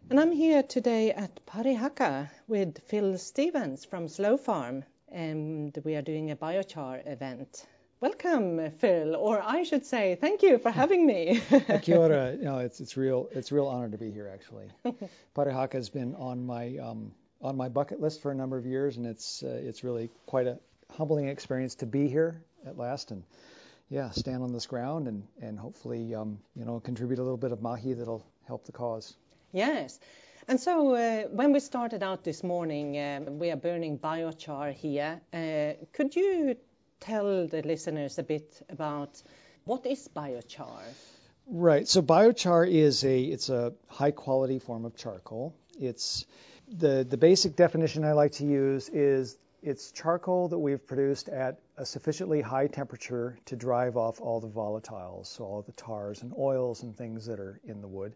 And 0.09 0.19
I'm 0.19 0.33
here 0.33 0.63
today 0.63 1.13
at 1.13 1.39
Parihaka 1.45 2.29
with 2.49 2.77
Phil 2.89 3.17
Stevens 3.17 3.85
from 3.85 4.09
Slow 4.09 4.35
Farm 4.35 4.83
and 5.09 5.79
we 5.85 5.95
are 5.95 6.01
doing 6.01 6.31
a 6.31 6.35
biochar 6.35 7.07
event. 7.07 7.65
Welcome, 7.99 8.69
Phil, 8.77 9.15
or 9.15 9.41
I 9.41 9.63
should 9.63 9.83
say, 9.83 10.19
thank 10.21 10.43
you 10.43 10.59
for 10.59 10.69
having 10.69 11.07
me. 11.07 11.41
Kia 11.81 11.97
ora. 11.97 12.37
No, 12.37 12.59
it's 12.59 12.79
it's 12.79 12.95
real 12.95 13.27
it's 13.31 13.51
a 13.51 13.55
real 13.55 13.65
honor 13.65 13.89
to 13.89 13.97
be 13.97 14.11
here. 14.11 14.29
Actually, 14.31 14.67
Parihaka 15.35 15.73
has 15.73 15.89
been 15.89 16.13
on 16.13 16.45
my 16.45 16.77
um, 16.77 17.11
on 17.41 17.57
my 17.57 17.69
bucket 17.69 17.99
list 17.99 18.21
for 18.21 18.31
a 18.31 18.35
number 18.35 18.55
of 18.55 18.67
years, 18.67 18.97
and 18.97 19.07
it's 19.07 19.41
uh, 19.41 19.47
it's 19.47 19.83
really 19.83 20.11
quite 20.27 20.45
a 20.45 20.59
humbling 20.91 21.27
experience 21.27 21.73
to 21.73 21.87
be 21.87 22.07
here 22.07 22.43
at 22.67 22.77
last, 22.77 23.09
and 23.09 23.23
yeah, 23.89 24.11
stand 24.11 24.43
on 24.43 24.53
this 24.53 24.67
ground 24.67 25.07
and 25.07 25.23
and 25.41 25.57
hopefully 25.57 26.13
um, 26.13 26.37
you 26.55 26.65
know 26.65 26.79
contribute 26.79 27.17
a 27.17 27.23
little 27.23 27.35
bit 27.35 27.51
of 27.51 27.63
mahi 27.63 27.93
that'll 27.93 28.23
help 28.45 28.63
the 28.63 28.71
cause. 28.71 29.15
Yes. 29.53 29.99
And 30.47 30.59
so 30.59 30.93
uh, 30.93 31.23
when 31.23 31.51
we 31.51 31.59
started 31.59 32.03
out 32.03 32.23
this 32.23 32.43
morning, 32.43 32.97
um, 32.99 33.39
we 33.39 33.49
are 33.49 33.57
burning 33.57 33.97
biochar 33.97 34.71
here. 34.71 35.19
Uh, 35.33 35.73
could 35.91 36.15
you 36.15 36.55
tell 36.99 37.47
the 37.47 37.61
listeners 37.61 38.17
a 38.17 38.23
bit 38.23 38.61
about 38.69 39.21
what 39.65 39.85
is 39.85 40.07
biochar? 40.15 40.81
Right. 41.47 41.87
So 41.87 42.01
biochar 42.01 42.69
is 42.69 43.03
a 43.03 43.21
it's 43.21 43.49
a 43.49 43.73
high 43.87 44.11
quality 44.11 44.59
form 44.59 44.85
of 44.85 44.95
charcoal. 44.95 45.55
It's 45.79 46.25
the 46.67 47.05
the 47.09 47.17
basic 47.17 47.55
definition 47.55 48.03
I 48.03 48.11
like 48.11 48.33
to 48.33 48.45
use 48.45 48.89
is 48.89 49.37
it's 49.63 49.91
charcoal 49.91 50.49
that 50.49 50.59
we've 50.59 50.85
produced 50.85 51.29
at 51.29 51.59
a 51.77 51.85
sufficiently 51.85 52.41
high 52.41 52.67
temperature 52.67 53.37
to 53.45 53.55
drive 53.55 53.97
off 53.97 54.21
all 54.21 54.39
the 54.39 54.47
volatiles, 54.47 55.27
so 55.27 55.45
all 55.45 55.61
the 55.61 55.71
tars 55.73 56.21
and 56.21 56.33
oils 56.37 56.83
and 56.83 56.95
things 56.95 57.25
that 57.25 57.39
are 57.39 57.59
in 57.63 57.81
the 57.81 57.87
wood, 57.87 58.13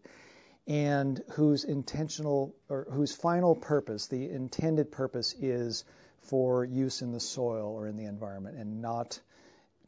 and 0.66 1.22
whose 1.32 1.64
intentional 1.64 2.54
or 2.68 2.86
whose 2.90 3.14
final 3.14 3.54
purpose, 3.54 4.06
the 4.06 4.30
intended 4.30 4.92
purpose 4.92 5.34
is 5.40 5.84
for 6.22 6.64
use 6.64 7.02
in 7.02 7.12
the 7.12 7.20
soil 7.20 7.74
or 7.76 7.86
in 7.88 7.96
the 7.96 8.04
environment 8.04 8.56
and 8.56 8.80
not 8.80 9.20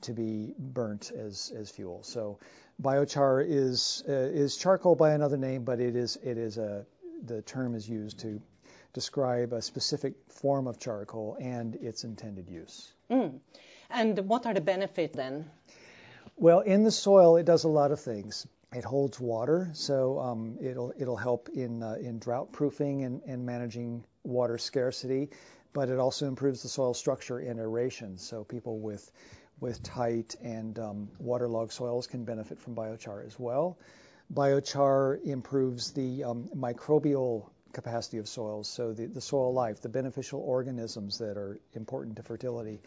to 0.03 0.13
be 0.13 0.55
burnt 0.59 1.13
as, 1.17 1.53
as 1.57 1.71
fuel. 1.71 2.03
So 2.03 2.39
biochar 2.83 3.45
is 3.47 4.03
uh, 4.09 4.13
is 4.13 4.57
charcoal 4.57 4.95
by 4.97 5.13
another 5.13 5.37
name, 5.37 5.65
but 5.65 5.81
it 5.81 5.97
is 5.97 6.17
it 6.23 6.37
is 6.39 6.59
a 6.59 6.85
the 7.25 7.43
term 7.43 7.75
is 7.75 7.89
used 7.89 8.19
to 8.21 8.41
describe 8.93 9.53
a 9.53 9.63
specific 9.63 10.15
form 10.29 10.67
of 10.67 10.79
charcoal 10.79 11.37
and 11.41 11.75
its 11.77 12.05
intended 12.05 12.49
use. 12.49 12.93
Mm. 13.11 13.39
And 13.91 14.19
what 14.29 14.47
are 14.47 14.55
the 14.55 14.61
benefits 14.61 15.17
then? 15.17 15.51
Well, 16.37 16.61
in 16.61 16.83
the 16.83 16.91
soil, 16.91 17.37
it 17.37 17.45
does 17.45 17.65
a 17.65 17.69
lot 17.69 17.93
of 17.93 18.01
things. 18.01 18.47
It 18.73 18.85
holds 18.85 19.21
water, 19.21 19.71
so 19.73 20.19
um, 20.19 20.59
it'll 20.61 20.93
it'll 20.99 21.17
help 21.17 21.49
in 21.55 21.83
uh, 21.83 21.95
in 22.01 22.19
drought 22.19 22.53
proofing 22.53 23.05
and, 23.05 23.23
and 23.27 23.47
managing 23.47 24.05
water 24.25 24.59
scarcity 24.59 25.31
but 25.75 25.91
it 25.91 25.99
also 25.99 26.27
improves 26.27 26.63
the 26.63 26.69
soil 26.69 26.95
structure 26.95 27.39
and 27.39 27.61
aeration. 27.61 28.17
So 28.17 28.45
people 28.45 28.79
with 28.79 29.13
with 29.61 29.83
tight 29.83 30.35
and 30.43 30.79
um, 30.79 31.09
waterlogged 31.19 31.73
soils 31.73 32.07
can 32.07 32.25
benefit 32.25 32.59
from 32.59 32.75
biochar 32.75 33.25
as 33.27 33.39
well. 33.39 33.79
Biochar 34.33 35.23
improves 35.25 35.93
the 35.93 36.25
um, 36.25 36.49
microbial 36.57 37.51
capacity 37.73 38.19
of 38.19 38.29
soils, 38.29 38.69
so 38.69 38.93
the, 38.93 39.07
the 39.07 39.21
soil 39.21 39.53
life, 39.53 39.81
the 39.81 39.89
beneficial 39.89 40.41
organisms 40.41 41.19
that 41.19 41.37
are 41.37 41.59
important 41.75 42.17
to 42.17 42.23
fertility 42.23 42.81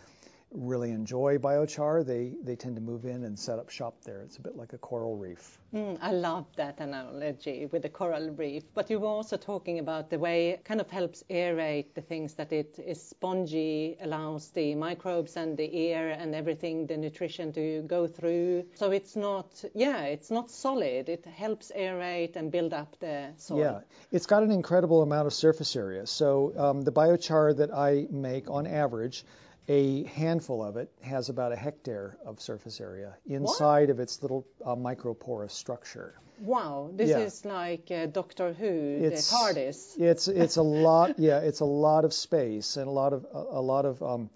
really 0.52 0.92
enjoy 0.92 1.38
biochar, 1.38 2.06
they, 2.06 2.34
they 2.42 2.56
tend 2.56 2.76
to 2.76 2.82
move 2.82 3.06
in 3.06 3.24
and 3.26 3.38
set 3.38 3.60
up 3.60 3.70
shop 3.70 3.96
there. 4.04 4.22
It's 4.22 4.38
a 4.38 4.42
bit 4.42 4.56
like 4.56 4.74
a 4.74 4.78
coral 4.78 5.16
reef. 5.18 5.60
Mm, 5.74 5.98
I 6.02 6.12
love 6.12 6.46
that 6.56 6.80
analogy 6.80 7.68
with 7.72 7.82
the 7.82 7.90
coral 7.90 8.30
reef. 8.32 8.64
But 8.74 8.90
you 8.90 9.00
were 9.00 9.08
also 9.08 9.36
talking 9.38 9.80
about 9.80 10.10
the 10.10 10.18
way 10.18 10.50
it 10.52 10.64
kind 10.64 10.80
of 10.80 10.90
helps 10.90 11.24
aerate 11.30 11.94
the 11.94 12.02
things 12.02 12.34
that 12.36 12.54
it 12.54 12.80
is 12.80 13.02
spongy, 13.02 13.98
allows 14.02 14.50
the 14.52 14.76
microbes 14.76 15.36
and 15.36 15.58
the 15.58 15.92
air 15.92 16.12
and 16.12 16.34
everything, 16.34 16.88
the 16.88 16.98
nutrition 16.98 17.52
to 17.54 17.82
go 17.84 18.08
through. 18.08 18.66
So 18.76 18.92
it's 18.92 19.16
not, 19.16 19.64
yeah, 19.76 20.04
it's 20.04 20.32
not 20.32 20.50
solid. 20.50 21.10
It 21.10 21.26
helps 21.26 21.72
aerate 21.76 22.38
and 22.38 22.52
build 22.52 22.74
up 22.74 22.96
the 23.00 23.34
soil. 23.38 23.60
Yeah, 23.60 23.80
it's 24.12 24.26
got 24.26 24.44
an 24.44 24.52
incredible 24.52 25.02
amount 25.02 25.28
of 25.28 25.34
surface 25.34 25.76
area. 25.76 26.08
So 26.08 26.54
um, 26.58 26.82
the 26.82 26.92
biochar 26.92 27.58
that 27.58 27.74
I 27.74 28.08
make 28.10 28.50
on 28.50 28.66
average 28.66 29.26
a 29.68 30.04
handful 30.06 30.64
of 30.64 30.78
it 30.78 30.90
has 31.02 31.30
about 31.30 31.52
a 31.52 31.56
hectare 31.56 32.18
of 32.26 32.40
surface 32.40 32.80
area 32.80 33.16
inside 33.26 33.88
what? 33.88 33.90
of 33.90 34.00
its 34.00 34.22
little 34.22 34.48
uh, 34.66 34.76
microporous 34.76 35.52
structure. 35.52 36.16
Wow, 36.40 36.92
this 36.94 37.10
yeah. 37.10 37.20
is 37.20 37.44
like 37.46 37.90
uh, 37.92 38.06
Doctor 38.06 38.54
Who, 38.54 39.00
it's, 39.02 39.30
the 39.30 39.36
TARDIS. 39.36 40.00
It's 40.00 40.28
it's 40.28 40.58
a 40.58 40.62
lot, 40.88 41.18
yeah, 41.18 41.40
it's 41.40 41.62
a 41.62 41.66
lot 41.66 42.06
of 42.06 42.14
space 42.14 42.78
and 42.78 42.88
a 42.88 42.92
lot 42.92 43.12
of 43.12 43.26
a, 43.34 43.38
a 43.38 43.62
lot 43.62 43.86
of, 43.86 44.02
um, 44.04 44.30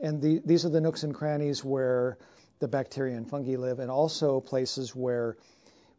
and 0.00 0.20
the, 0.20 0.42
these 0.44 0.64
are 0.64 0.70
the 0.70 0.80
nooks 0.80 1.04
and 1.04 1.14
crannies 1.14 1.64
where 1.64 2.18
the 2.58 2.68
bacteria 2.68 3.16
and 3.16 3.28
fungi 3.28 3.56
live, 3.56 3.78
and 3.78 3.90
also 3.90 4.40
places 4.40 4.94
where 4.94 5.36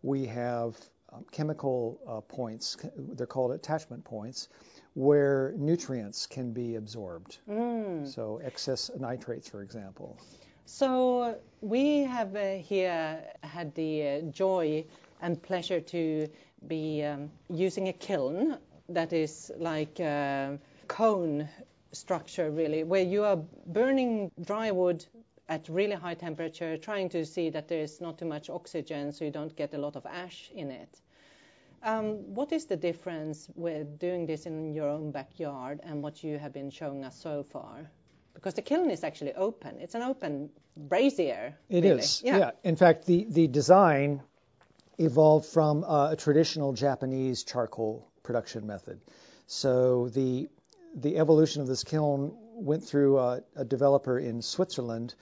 we 0.04 0.26
have 0.26 0.78
um, 1.12 1.26
chemical 1.32 2.00
uh, 2.08 2.22
points. 2.22 2.78
They're 2.98 3.26
called 3.26 3.52
attachment 3.52 4.04
points 4.04 4.50
where 4.96 5.54
nutrients 5.58 6.26
can 6.26 6.52
be 6.52 6.76
absorbed. 6.76 7.38
Mm. 7.50 8.08
So 8.08 8.42
excess 8.44 8.90
nitrates, 8.98 9.50
for 9.50 9.62
example. 9.62 10.18
So 10.66 11.38
we 11.62 12.00
have 12.04 12.36
uh, 12.36 12.56
here 12.56 13.22
had 13.44 13.76
the 13.76 14.08
uh, 14.08 14.22
joy 14.32 14.86
and 15.22 15.42
pleasure 15.42 15.80
to 15.80 16.28
be 16.68 17.04
um, 17.04 17.30
using 17.50 17.90
a 17.90 17.94
kiln 17.94 18.58
that 18.90 19.14
is 19.14 19.52
like 19.58 20.00
a 20.00 20.58
cone 20.88 21.48
structure, 21.92 22.50
really, 22.52 22.84
where 22.84 23.04
you 23.04 23.24
are 23.24 23.38
burning 23.68 24.32
dry 24.44 24.72
wood 24.72 25.06
at 25.50 25.68
really 25.70 25.96
high 25.96 26.14
temperature, 26.16 26.78
trying 26.78 27.10
to 27.10 27.26
see 27.26 27.50
that 27.50 27.68
there 27.68 27.82
is 27.82 28.02
not 28.02 28.18
too 28.18 28.26
much 28.26 28.50
oxygen 28.50 29.12
so 29.12 29.26
you 29.26 29.32
don't 29.32 29.56
get 29.56 29.74
a 29.74 29.78
lot 29.78 29.96
of 29.96 30.06
ash 30.06 30.52
in 30.56 30.72
it. 30.72 31.02
Um, 31.86 32.34
what 32.34 32.52
is 32.52 32.66
the 32.66 32.76
difference 32.76 33.48
with 33.56 34.00
doing 34.00 34.26
this 34.26 34.48
in 34.48 34.74
your 34.74 34.90
own 34.90 35.12
backyard 35.12 35.82
and 35.84 36.02
what 36.02 36.24
you 36.24 36.40
have 36.40 36.52
been 36.52 36.72
showing 36.72 37.06
us 37.06 37.16
so 37.16 37.44
far? 37.44 37.92
Because 38.34 38.56
the 38.56 38.64
kiln 38.64 38.90
is 38.90 39.04
actually 39.04 39.34
open. 39.36 39.80
It's 39.80 39.94
an 39.94 40.02
open 40.02 40.50
brazier. 40.76 41.56
It 41.70 41.84
really. 41.84 42.00
is. 42.00 42.24
Yeah. 42.26 42.38
yeah. 42.38 42.52
In 42.64 42.76
fact, 42.76 43.06
the, 43.06 43.28
the 43.30 43.48
design 43.48 44.24
evolved 44.98 45.46
from 45.46 45.84
uh, 45.84 46.12
a 46.12 46.16
traditional 46.16 46.74
Japanese 46.74 47.44
charcoal 47.44 48.10
production 48.24 48.66
method. 48.66 49.00
So 49.46 50.10
the 50.10 50.50
the 50.96 51.18
evolution 51.18 51.62
of 51.62 51.68
this 51.68 51.84
kiln 51.84 52.34
went 52.54 52.84
through 52.84 53.20
a, 53.20 53.42
a 53.56 53.66
developer 53.66 54.18
in 54.18 54.42
Switzerland 54.42 55.14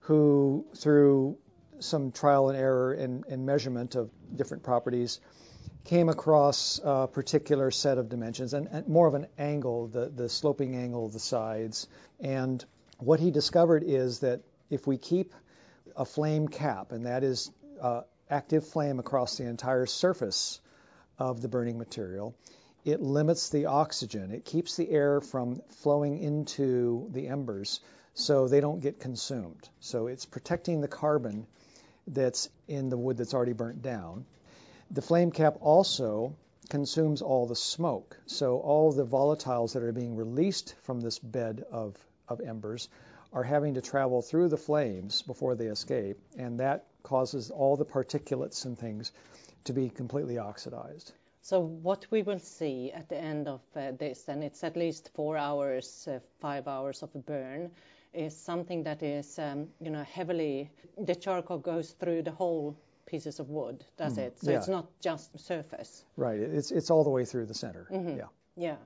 who, 0.00 0.66
through 0.76 1.38
some 1.78 2.10
trial 2.10 2.48
and 2.48 2.58
error 2.58 2.92
and, 2.92 3.24
and 3.26 3.46
measurement 3.46 3.94
of 3.94 4.10
different 4.34 4.64
properties, 4.64 5.20
came 5.84 6.08
across 6.08 6.80
a 6.84 7.08
particular 7.08 7.70
set 7.70 7.98
of 7.98 8.08
dimensions 8.08 8.54
and, 8.54 8.68
and, 8.70 8.86
more 8.88 9.06
of 9.06 9.14
an 9.14 9.26
angle, 9.38 9.88
the, 9.88 10.06
the 10.08 10.28
sloping 10.28 10.76
angle 10.76 11.06
of 11.06 11.12
the 11.12 11.18
sides, 11.18 11.88
and 12.20 12.64
what 12.98 13.20
he 13.20 13.30
discovered 13.30 13.82
is 13.84 14.20
that 14.20 14.40
if 14.68 14.86
we 14.86 14.98
keep 14.98 15.34
a 15.96 16.04
flame 16.04 16.48
cap, 16.48 16.92
and 16.92 17.06
that 17.06 17.24
is 17.24 17.50
uh, 17.80 18.02
active 18.28 18.66
flame 18.66 18.98
across 18.98 19.36
the 19.36 19.44
entire 19.44 19.86
surface 19.86 20.60
of 21.18 21.42
the 21.42 21.48
burning 21.48 21.78
material, 21.78 22.34
it 22.84 23.00
limits 23.00 23.50
the 23.50 23.66
oxygen. 23.66 24.30
It 24.30 24.44
keeps 24.44 24.76
the 24.76 24.90
air 24.90 25.20
from 25.20 25.60
flowing 25.82 26.18
into 26.18 27.08
the 27.12 27.28
embers 27.28 27.80
so 28.14 28.48
they 28.48 28.60
don't 28.60 28.80
get 28.80 29.00
consumed. 29.00 29.68
So 29.80 30.06
it's 30.06 30.26
protecting 30.26 30.80
the 30.80 30.88
carbon 30.88 31.46
that's 32.06 32.48
in 32.68 32.88
the 32.88 32.96
wood 32.96 33.16
that's 33.16 33.34
already 33.34 33.52
burnt 33.52 33.82
down. 33.82 34.24
The 34.92 35.02
flame 35.02 35.30
cap 35.30 35.56
also 35.60 36.34
consumes 36.68 37.22
all 37.22 37.46
the 37.46 37.54
smoke. 37.54 38.18
So 38.26 38.58
all 38.58 38.90
the 38.90 39.06
volatiles 39.06 39.74
that 39.74 39.84
are 39.84 39.92
being 39.92 40.16
released 40.16 40.74
from 40.82 41.00
this 41.00 41.18
bed 41.20 41.64
of, 41.70 41.96
of 42.26 42.40
embers 42.40 42.88
are 43.32 43.44
having 43.44 43.74
to 43.74 43.80
travel 43.80 44.20
through 44.20 44.48
the 44.48 44.56
flames 44.56 45.22
before 45.22 45.54
they 45.54 45.66
escape, 45.66 46.18
and 46.36 46.58
that 46.58 46.86
causes 47.04 47.52
all 47.52 47.76
the 47.76 47.84
particulates 47.84 48.64
and 48.64 48.76
things 48.76 49.12
to 49.62 49.72
be 49.72 49.88
completely 49.88 50.38
oxidized. 50.38 51.12
So 51.42 51.60
what 51.60 52.06
we 52.10 52.22
will 52.22 52.40
see 52.40 52.90
at 52.90 53.08
the 53.08 53.16
end 53.16 53.46
of 53.46 53.60
uh, 53.76 53.92
this, 53.92 54.28
and 54.28 54.42
it's 54.42 54.64
at 54.64 54.76
least 54.76 55.10
four 55.14 55.36
hours, 55.36 56.08
uh, 56.10 56.18
five 56.40 56.66
hours 56.66 57.04
of 57.04 57.10
burn, 57.26 57.70
is 58.12 58.36
something 58.36 58.82
that 58.82 59.04
is, 59.04 59.38
um, 59.38 59.68
you 59.80 59.90
know, 59.90 60.02
heavily. 60.02 60.68
The 60.98 61.14
charcoal 61.14 61.58
goes 61.58 61.92
through 61.92 62.22
the 62.22 62.32
whole 62.32 62.76
pieces 63.10 63.40
of 63.40 63.48
wood, 63.48 63.84
does 63.96 64.14
mm, 64.16 64.26
it? 64.26 64.38
So 64.40 64.50
yeah. 64.50 64.58
it's 64.58 64.68
not 64.68 64.86
just 65.00 65.38
surface. 65.38 66.04
Right. 66.16 66.40
It's 66.40 66.70
it's 66.70 66.90
all 66.90 67.04
the 67.04 67.10
way 67.10 67.24
through 67.24 67.46
the 67.46 67.54
center. 67.54 67.86
Mm-hmm. 67.90 68.18
Yeah. 68.18 68.28
Yeah. 68.56 68.76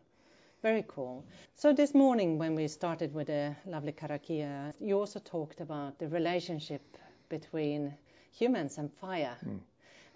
Very 0.63 0.85
cool. 0.89 1.25
So 1.57 1.75
this 1.75 1.93
morning 1.95 2.39
when 2.39 2.55
we 2.55 2.69
started 2.69 3.13
with 3.13 3.27
the 3.27 3.55
lovely 3.67 3.93
karakia, 3.93 4.73
you 4.81 4.99
also 4.99 5.21
talked 5.21 5.61
about 5.61 5.99
the 5.99 6.09
relationship 6.09 6.83
between 7.29 7.93
humans 8.33 8.79
and 8.79 8.91
fire. 9.01 9.37
Mm. 9.47 9.61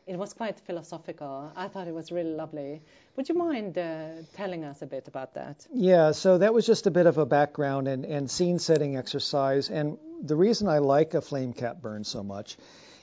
It 0.06 0.16
was 0.16 0.32
quite 0.32 0.58
philosophical. 0.60 1.52
I 1.54 1.68
thought 1.68 1.86
it 1.86 1.94
was 1.94 2.10
really 2.10 2.34
lovely. 2.34 2.80
Would 3.16 3.28
you 3.28 3.34
mind 3.34 3.76
uh, 3.76 4.22
telling 4.34 4.64
us 4.64 4.80
a 4.80 4.86
bit 4.86 5.06
about 5.06 5.34
that? 5.34 5.66
Yeah, 5.70 6.12
so 6.12 6.38
that 6.38 6.54
was 6.54 6.64
just 6.64 6.86
a 6.86 6.90
bit 6.90 7.04
of 7.04 7.18
a 7.18 7.26
background 7.26 7.88
and, 7.88 8.06
and 8.06 8.30
scene 8.30 8.58
setting 8.58 8.96
exercise. 8.96 9.68
And 9.68 9.98
the 10.22 10.34
reason 10.34 10.66
I 10.66 10.78
like 10.78 11.12
a 11.12 11.20
flame 11.20 11.52
cap 11.52 11.82
burn 11.82 12.04
so 12.04 12.22
much 12.22 12.56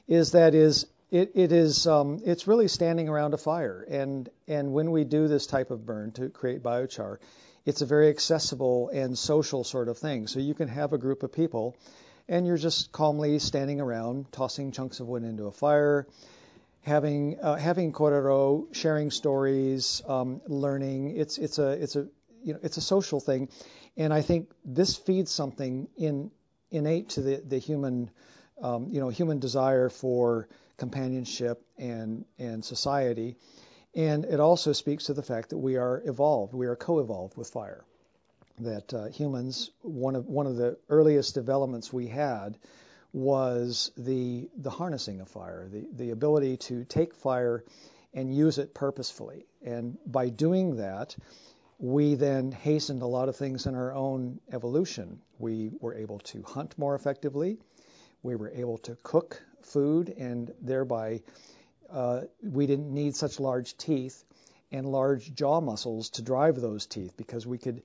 is 0.08 0.32
that 0.32 0.56
is 0.56 0.88
it, 1.12 1.32
it 1.36 1.52
is 1.52 1.88
um, 1.88 2.20
it's 2.26 2.48
really 2.48 2.68
standing 2.68 3.10
around 3.10 3.34
a 3.34 3.38
fire. 3.38 3.86
And 3.90 4.30
and 4.48 4.74
when 4.74 4.92
we 4.92 5.04
do 5.04 5.28
this 5.28 5.48
type 5.48 5.72
of 5.72 5.86
burn 5.86 6.12
to 6.14 6.30
create 6.30 6.64
biochar 6.64 7.18
it's 7.66 7.82
a 7.82 7.86
very 7.86 8.10
accessible 8.10 8.90
and 8.90 9.18
social 9.18 9.64
sort 9.64 9.88
of 9.88 9.98
thing. 9.98 10.28
So 10.28 10.40
you 10.40 10.54
can 10.54 10.68
have 10.68 10.94
a 10.94 11.00
group 11.00 11.24
of 11.24 11.34
people 11.34 11.76
and 12.30 12.46
you're 12.46 12.58
just 12.58 12.92
calmly 12.92 13.40
standing 13.40 13.82
around 13.82 14.32
tossing 14.32 14.72
chunks 14.72 15.00
of 15.00 15.08
wood 15.08 15.24
into 15.24 15.46
a 15.46 15.52
fire 15.52 16.06
having 16.86 17.40
uh, 17.40 17.56
having 17.56 17.92
korero, 17.92 18.74
sharing 18.74 19.10
stories, 19.12 20.04
um, 20.08 20.42
learning. 20.48 21.18
It's 21.18 21.38
it's 21.38 21.58
a 21.58 21.70
it's 21.72 21.96
a 21.96 22.08
you 22.44 22.54
know 22.54 22.60
it's 22.62 22.78
a 22.78 22.82
social 22.82 23.20
thing, 23.20 23.50
and 23.98 24.14
I 24.14 24.22
think 24.22 24.52
this 24.64 24.96
feeds 24.96 25.32
something 25.32 25.88
in 25.98 26.32
innate 26.72 27.10
to 27.10 27.22
the 27.22 27.38
the 27.38 27.58
human 27.58 28.12
um, 28.62 28.90
you 28.92 29.00
know 29.00 29.10
human 29.10 29.40
desire 29.40 29.90
for 29.90 30.48
companionship 30.78 31.66
and 31.78 32.26
and 32.38 32.64
society, 32.64 33.36
and 33.94 34.26
it 34.26 34.40
also 34.40 34.74
speaks 34.74 35.06
to 35.06 35.14
the 35.14 35.24
fact 35.24 35.50
that 35.50 35.58
we 35.58 35.78
are 35.78 36.02
evolved, 36.06 36.54
we 36.54 36.68
are 36.68 36.76
co-evolved 36.76 37.38
with 37.38 37.50
fire. 37.50 37.84
That 38.60 38.94
uh, 38.94 39.06
humans, 39.06 39.72
one 39.82 40.16
of 40.16 40.26
one 40.28 40.48
of 40.48 40.56
the 40.56 40.78
earliest 40.90 41.36
developments 41.36 41.92
we 41.92 42.08
had 42.08 42.58
was 43.14 43.92
the 43.98 44.50
the 44.58 44.70
harnessing 44.70 45.22
of 45.22 45.28
fire, 45.30 45.68
the 45.70 45.88
the 45.94 46.12
ability 46.12 46.58
to 46.58 46.84
take 46.86 47.14
fire 47.14 47.64
and 48.14 48.34
use 48.34 48.58
it 48.58 48.74
purposefully. 48.74 49.46
And 49.64 49.98
by 50.06 50.30
doing 50.30 50.78
that, 50.78 51.16
we 51.78 52.16
then 52.16 52.52
hastened 52.52 53.02
a 53.02 53.08
lot 53.08 53.28
of 53.30 53.36
things 53.36 53.66
in 53.66 53.76
our 53.76 53.94
own 53.94 54.40
evolution. 54.52 55.20
We 55.38 55.72
were 55.80 55.94
able 55.94 56.20
to 56.20 56.42
hunt 56.44 56.78
more 56.78 56.96
effectively. 56.96 57.60
We 58.26 58.36
were 58.36 58.50
able 58.50 58.80
to 58.80 58.98
cook 59.04 59.40
food, 59.62 60.10
and 60.10 60.52
thereby 60.60 61.22
uh, 61.92 62.22
we 62.42 62.66
didn't 62.66 62.92
need 62.92 63.16
such 63.16 63.40
large 63.40 63.78
teeth 63.78 64.26
and 64.72 64.92
large 64.92 65.32
jaw 65.36 65.62
muscles 65.62 66.10
to 66.10 66.24
drive 66.24 66.60
those 66.60 66.88
teeth 66.88 67.16
because 67.18 67.46
we 67.46 67.60
could 67.60 67.84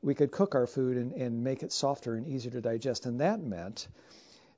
we 0.00 0.14
could 0.14 0.32
cook 0.32 0.54
our 0.54 0.66
food 0.66 0.96
and, 0.96 1.12
and 1.12 1.44
make 1.44 1.62
it 1.62 1.72
softer 1.72 2.14
and 2.14 2.26
easier 2.26 2.50
to 2.52 2.62
digest. 2.62 3.04
And 3.04 3.20
that 3.20 3.42
meant 3.42 3.86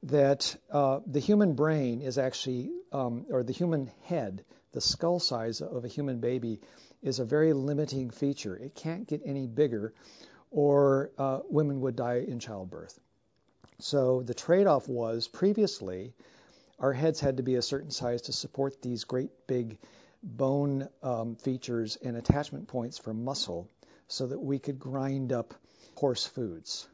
that 0.05 0.57
uh, 0.71 1.01
the 1.05 1.19
human 1.19 1.55
brain 1.55 2.01
is 2.01 2.17
actually, 2.17 2.71
um, 2.93 3.27
or 3.29 3.43
the 3.43 3.53
human 3.53 3.91
head, 4.05 4.45
the 4.71 4.81
skull 4.81 5.19
size 5.19 5.61
of 5.61 5.85
a 5.85 5.89
human 5.89 6.21
baby, 6.21 6.61
is 7.03 7.19
a 7.19 7.25
very 7.25 7.53
limiting 7.55 8.11
feature. 8.11 8.55
It 8.57 8.77
can't 8.77 9.05
get 9.09 9.23
any 9.25 9.49
bigger, 9.49 9.95
or 10.53 11.11
uh, 11.19 11.41
women 11.51 11.81
would 11.81 11.97
die 11.97 12.25
in 12.27 12.39
childbirth. 12.39 13.01
So 13.81 14.23
the 14.23 14.35
trade 14.35 14.67
off 14.67 14.89
was 14.89 15.29
previously, 15.29 16.15
our 16.79 16.93
heads 16.93 17.21
had 17.21 17.37
to 17.37 17.43
be 17.43 17.57
a 17.57 17.63
certain 17.63 17.91
size 17.91 18.23
to 18.23 18.33
support 18.33 18.81
these 18.83 19.05
great 19.05 19.31
big 19.47 19.79
bone 20.23 20.89
um, 21.03 21.37
features 21.37 21.97
and 22.03 22.17
attachment 22.17 22.69
points 22.69 22.99
for 22.99 23.13
muscle 23.13 23.69
so 24.09 24.27
that 24.27 24.39
we 24.39 24.59
could 24.59 24.79
grind 24.79 25.33
up 25.33 25.55
horse 25.97 26.27
foods. 26.27 26.89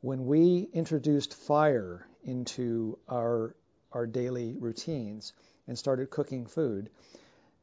When 0.00 0.26
we 0.26 0.68
introduced 0.72 1.34
fire 1.34 2.06
into 2.24 2.98
our 3.08 3.54
our 3.92 4.06
daily 4.06 4.54
routines 4.58 5.32
and 5.66 5.76
started 5.76 6.10
cooking 6.10 6.46
food, 6.46 6.90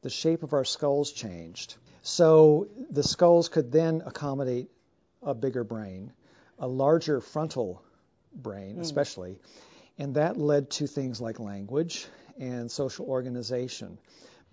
the 0.02 0.10
shape 0.10 0.42
of 0.42 0.52
our 0.52 0.64
skulls 0.64 1.12
changed. 1.12 1.76
So 2.02 2.68
the 2.90 3.02
skulls 3.02 3.48
could 3.48 3.72
then 3.72 4.02
accommodate 4.04 4.70
a 5.22 5.34
bigger 5.34 5.64
brain, 5.64 6.12
a 6.58 6.68
larger 6.68 7.20
frontal 7.20 7.82
brain, 8.42 8.76
mm. 8.76 8.80
especially, 8.80 9.38
and 9.98 10.14
that 10.14 10.36
led 10.36 10.70
to 10.70 10.86
things 10.86 11.20
like 11.20 11.40
language 11.40 12.06
and 12.38 12.70
social 12.70 13.06
organization. 13.06 13.98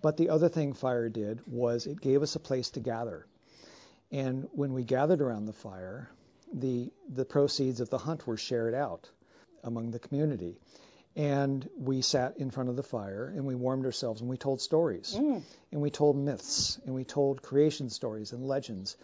But 0.02 0.16
the 0.16 0.28
other 0.28 0.48
thing 0.48 0.74
fire 0.74 1.08
did 1.08 1.40
was 1.46 1.86
it 1.86 2.00
gave 2.00 2.22
us 2.22 2.36
a 2.36 2.40
place 2.40 2.70
to 2.70 2.80
gather. 2.80 3.26
And 4.12 4.48
when 4.52 4.72
we 4.72 4.84
gathered 4.84 5.20
around 5.20 5.46
the 5.46 5.52
fire, 5.52 6.10
the 6.52 6.90
the 7.08 7.24
proceeds 7.24 7.80
of 7.80 7.90
the 7.90 7.98
hunt 7.98 8.26
were 8.26 8.36
shared 8.36 8.74
out 8.74 9.08
among 9.64 9.90
the 9.90 9.98
community. 9.98 10.58
And 11.16 11.68
we 11.78 12.02
sat 12.02 12.36
in 12.36 12.50
front 12.50 12.68
of 12.68 12.76
the 12.76 12.82
fire 12.82 13.32
and 13.34 13.46
we 13.46 13.54
warmed 13.54 13.86
ourselves 13.86 14.20
and 14.20 14.28
we 14.28 14.36
told 14.36 14.60
stories. 14.60 15.16
Mm. 15.18 15.42
And 15.72 15.80
we 15.80 15.90
told 15.90 16.16
myths 16.16 16.78
and 16.84 16.94
we 16.94 17.04
told 17.04 17.42
creation 17.42 17.88
stories 17.88 18.32
and 18.32 18.46
legends. 18.46 18.96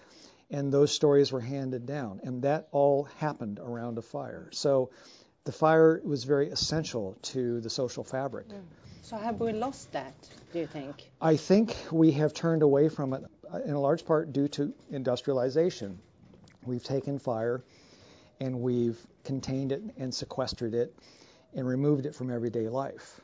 And 0.53 0.73
those 0.73 0.93
stories 0.93 1.33
were 1.33 1.41
handed 1.41 1.87
down. 1.87 2.21
And 2.23 2.43
that 2.43 2.69
all 2.71 3.05
happened 3.19 3.59
around 3.59 3.99
a 3.99 4.03
fire. 4.03 4.49
So 4.53 4.91
the 5.45 5.53
fire 5.53 6.01
was 6.05 6.25
very 6.25 6.51
essential 6.51 7.17
to 7.23 7.61
the 7.61 7.71
social 7.71 8.05
fabric. 8.05 8.49
Mm. 8.49 8.63
So 9.03 9.17
have 9.17 9.41
we 9.41 9.53
lost 9.53 9.91
that, 9.93 10.15
do 10.53 10.61
you 10.61 10.67
think? 10.67 11.11
I 11.21 11.37
think 11.37 11.77
we 11.91 12.13
have 12.13 12.33
turned 12.33 12.63
away 12.63 12.89
from 12.89 13.15
it 13.15 13.25
uh, 13.53 13.59
in 13.59 13.73
a 13.73 13.81
large 13.81 14.05
part 14.05 14.33
due 14.33 14.47
to 14.49 14.73
industrialization. 14.91 15.99
We've 16.65 16.85
taken 16.85 17.19
fire 17.19 17.65
and 18.41 18.61
we've 18.61 18.99
contained 19.25 19.73
it 19.73 19.83
and 19.99 20.15
sequestered 20.15 20.75
it 20.75 20.95
and 21.55 21.67
removed 21.67 22.07
it 22.07 22.15
from 22.15 22.31
everyday 22.31 22.69
life. 22.69 23.21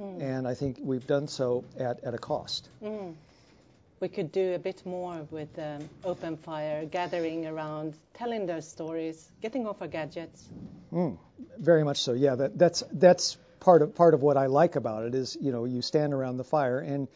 Mm. 0.00 0.20
And 0.20 0.48
I 0.48 0.54
think 0.54 0.78
we've 0.80 1.06
done 1.06 1.28
so 1.28 1.64
at, 1.78 2.04
at 2.04 2.12
a 2.14 2.18
cost. 2.18 2.68
Mm. 2.82 3.14
We 4.02 4.08
could 4.08 4.32
do 4.32 4.54
a 4.54 4.58
bit 4.58 4.84
more 4.84 5.28
with 5.30 5.56
um, 5.60 5.88
open 6.02 6.36
fire, 6.36 6.84
gathering 6.84 7.46
around, 7.46 7.94
telling 8.14 8.46
those 8.46 8.68
stories, 8.68 9.30
getting 9.40 9.64
off 9.64 9.80
our 9.80 9.86
gadgets. 9.86 10.48
Mm. 10.92 11.18
Very 11.60 11.84
much 11.84 12.02
so. 12.02 12.12
Yeah, 12.12 12.34
that, 12.34 12.58
that's 12.58 12.82
that's 12.92 13.36
part 13.60 13.80
of 13.80 13.94
part 13.94 14.14
of 14.14 14.20
what 14.20 14.36
I 14.36 14.46
like 14.46 14.74
about 14.74 15.04
it 15.04 15.14
is 15.14 15.38
you 15.40 15.52
know 15.52 15.66
you 15.66 15.82
stand 15.82 16.12
around 16.14 16.36
the 16.38 16.42
fire 16.42 16.80
and 16.80 17.06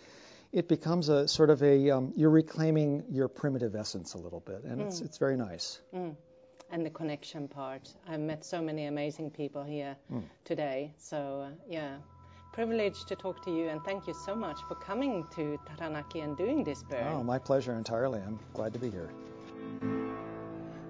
it 0.52 0.68
becomes 0.68 1.08
a 1.08 1.26
sort 1.26 1.50
of 1.50 1.60
a 1.64 1.90
um, 1.90 2.12
you're 2.14 2.30
reclaiming 2.30 3.02
your 3.10 3.26
primitive 3.26 3.74
essence 3.74 4.14
a 4.14 4.18
little 4.18 4.38
bit, 4.38 4.62
and 4.62 4.80
it's 4.80 5.00
hmm. 5.00 5.06
it's 5.06 5.18
very 5.18 5.36
nice. 5.36 5.80
Hmm 5.92 6.10
and 6.70 6.84
the 6.84 6.90
connection 6.90 7.48
part. 7.48 7.88
I've 8.08 8.20
met 8.20 8.44
so 8.44 8.60
many 8.60 8.86
amazing 8.86 9.30
people 9.30 9.62
here 9.62 9.96
mm. 10.12 10.24
today. 10.44 10.92
So, 10.98 11.46
uh, 11.46 11.50
yeah, 11.68 11.98
privileged 12.56 13.06
to 13.06 13.14
talk 13.14 13.44
to 13.44 13.50
you, 13.50 13.68
and 13.68 13.84
thank 13.84 14.06
you 14.06 14.14
so 14.14 14.34
much 14.34 14.58
for 14.66 14.76
coming 14.76 15.26
to 15.30 15.58
Taranaki 15.76 16.20
and 16.20 16.38
doing 16.38 16.64
this 16.64 16.82
burn. 16.82 17.06
Oh, 17.08 17.22
my 17.22 17.38
pleasure 17.38 17.74
entirely. 17.74 18.18
I'm 18.18 18.38
glad 18.54 18.72
to 18.72 18.78
be 18.78 18.88
here. 18.88 19.10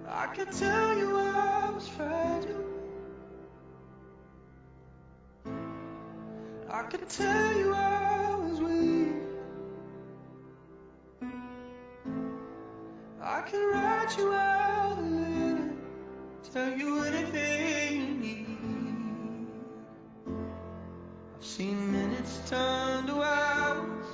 I 0.07 0.27
could 0.27 0.49
tell 0.53 0.97
you 0.97 1.17
I 1.17 1.69
was 1.71 1.89
fragile. 1.89 2.63
I 6.69 6.83
could 6.83 7.09
tell 7.09 7.57
you 7.57 7.73
I 7.73 8.35
was 8.35 8.61
weak. 8.61 9.13
I 13.21 13.41
can 13.41 13.73
write 13.73 14.17
you 14.17 14.31
out 14.31 14.77
tell 16.53 16.71
you 16.71 17.03
anything 17.03 18.16
seen 21.39 21.91
minutes 21.91 22.41
turn 22.49 23.05
to 23.07 23.21
hours, 23.21 24.05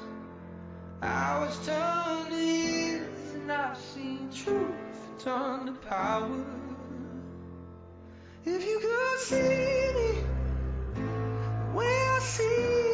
hours 1.02 1.66
turn 1.66 2.30
to 2.30 2.36
years, 2.36 3.34
and 3.36 3.52
I've 3.52 3.78
seen 3.78 4.30
truth 4.34 4.70
turn 5.20 5.66
to 5.68 5.72
power. 5.74 6.46
If 8.46 8.66
you 8.66 8.80
could 8.80 9.20
see 9.20 9.38
me 9.38 10.24
the 10.96 11.78
way 11.78 11.86
I 11.88 12.20
see 12.20 12.93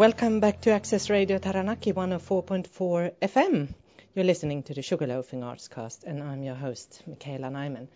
Welcome 0.00 0.40
back 0.40 0.62
to 0.62 0.70
Access 0.70 1.10
Radio 1.10 1.36
Taranaki 1.36 1.92
104.4 1.92 3.12
FM. 3.20 3.68
You're 4.14 4.24
listening 4.24 4.62
to 4.62 4.72
the 4.72 4.80
Sugarloafing 4.80 5.44
Arts 5.44 5.68
Cast, 5.68 6.04
and 6.04 6.22
I'm 6.22 6.42
your 6.42 6.54
host, 6.54 7.02
Michaela 7.06 7.48
Nyman. 7.48 7.86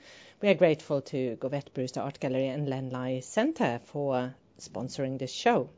We 0.43 0.51
are 0.51 0.55
grateful 0.55 1.01
to 1.01 1.37
Govett 1.37 1.73
Brewster 1.73 2.03
Art 2.03 2.21
Gallery 2.21 2.49
and 2.49 2.69
Len 2.69 2.91
Lye 2.91 3.21
Centre 3.21 3.81
for 3.87 4.35
sponsoring 4.61 5.19
this 5.19 5.33
show. 5.33 5.71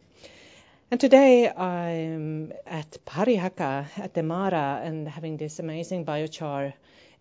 And 0.91 0.99
today 0.99 1.49
I'm 1.49 2.53
at 2.67 2.99
Parihaka 3.07 3.87
at 3.97 4.13
the 4.13 4.25
Mara 4.25 4.81
and 4.83 5.07
having 5.07 5.37
this 5.37 5.61
amazing 5.61 6.05
biochar 6.05 6.73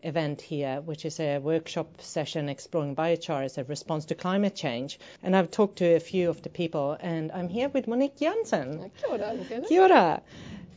event 0.03 0.41
here, 0.41 0.81
which 0.81 1.05
is 1.05 1.19
a 1.19 1.39
workshop 1.39 2.01
session 2.01 2.49
exploring 2.49 2.95
biochar 2.95 3.43
as 3.43 3.57
a 3.57 3.63
response 3.63 4.05
to 4.05 4.15
climate 4.15 4.55
change. 4.55 4.99
And 5.23 5.35
I've 5.35 5.51
talked 5.51 5.77
to 5.77 5.95
a 5.95 5.99
few 5.99 6.29
of 6.29 6.41
the 6.41 6.49
people, 6.49 6.97
and 6.99 7.31
I'm 7.31 7.49
here 7.49 7.69
with 7.69 7.87
Monique 7.87 8.17
Jansen. 8.17 8.91
Kia 8.97 9.09
ora, 9.09 9.37
Kia 9.67 9.81
ora. 9.81 10.21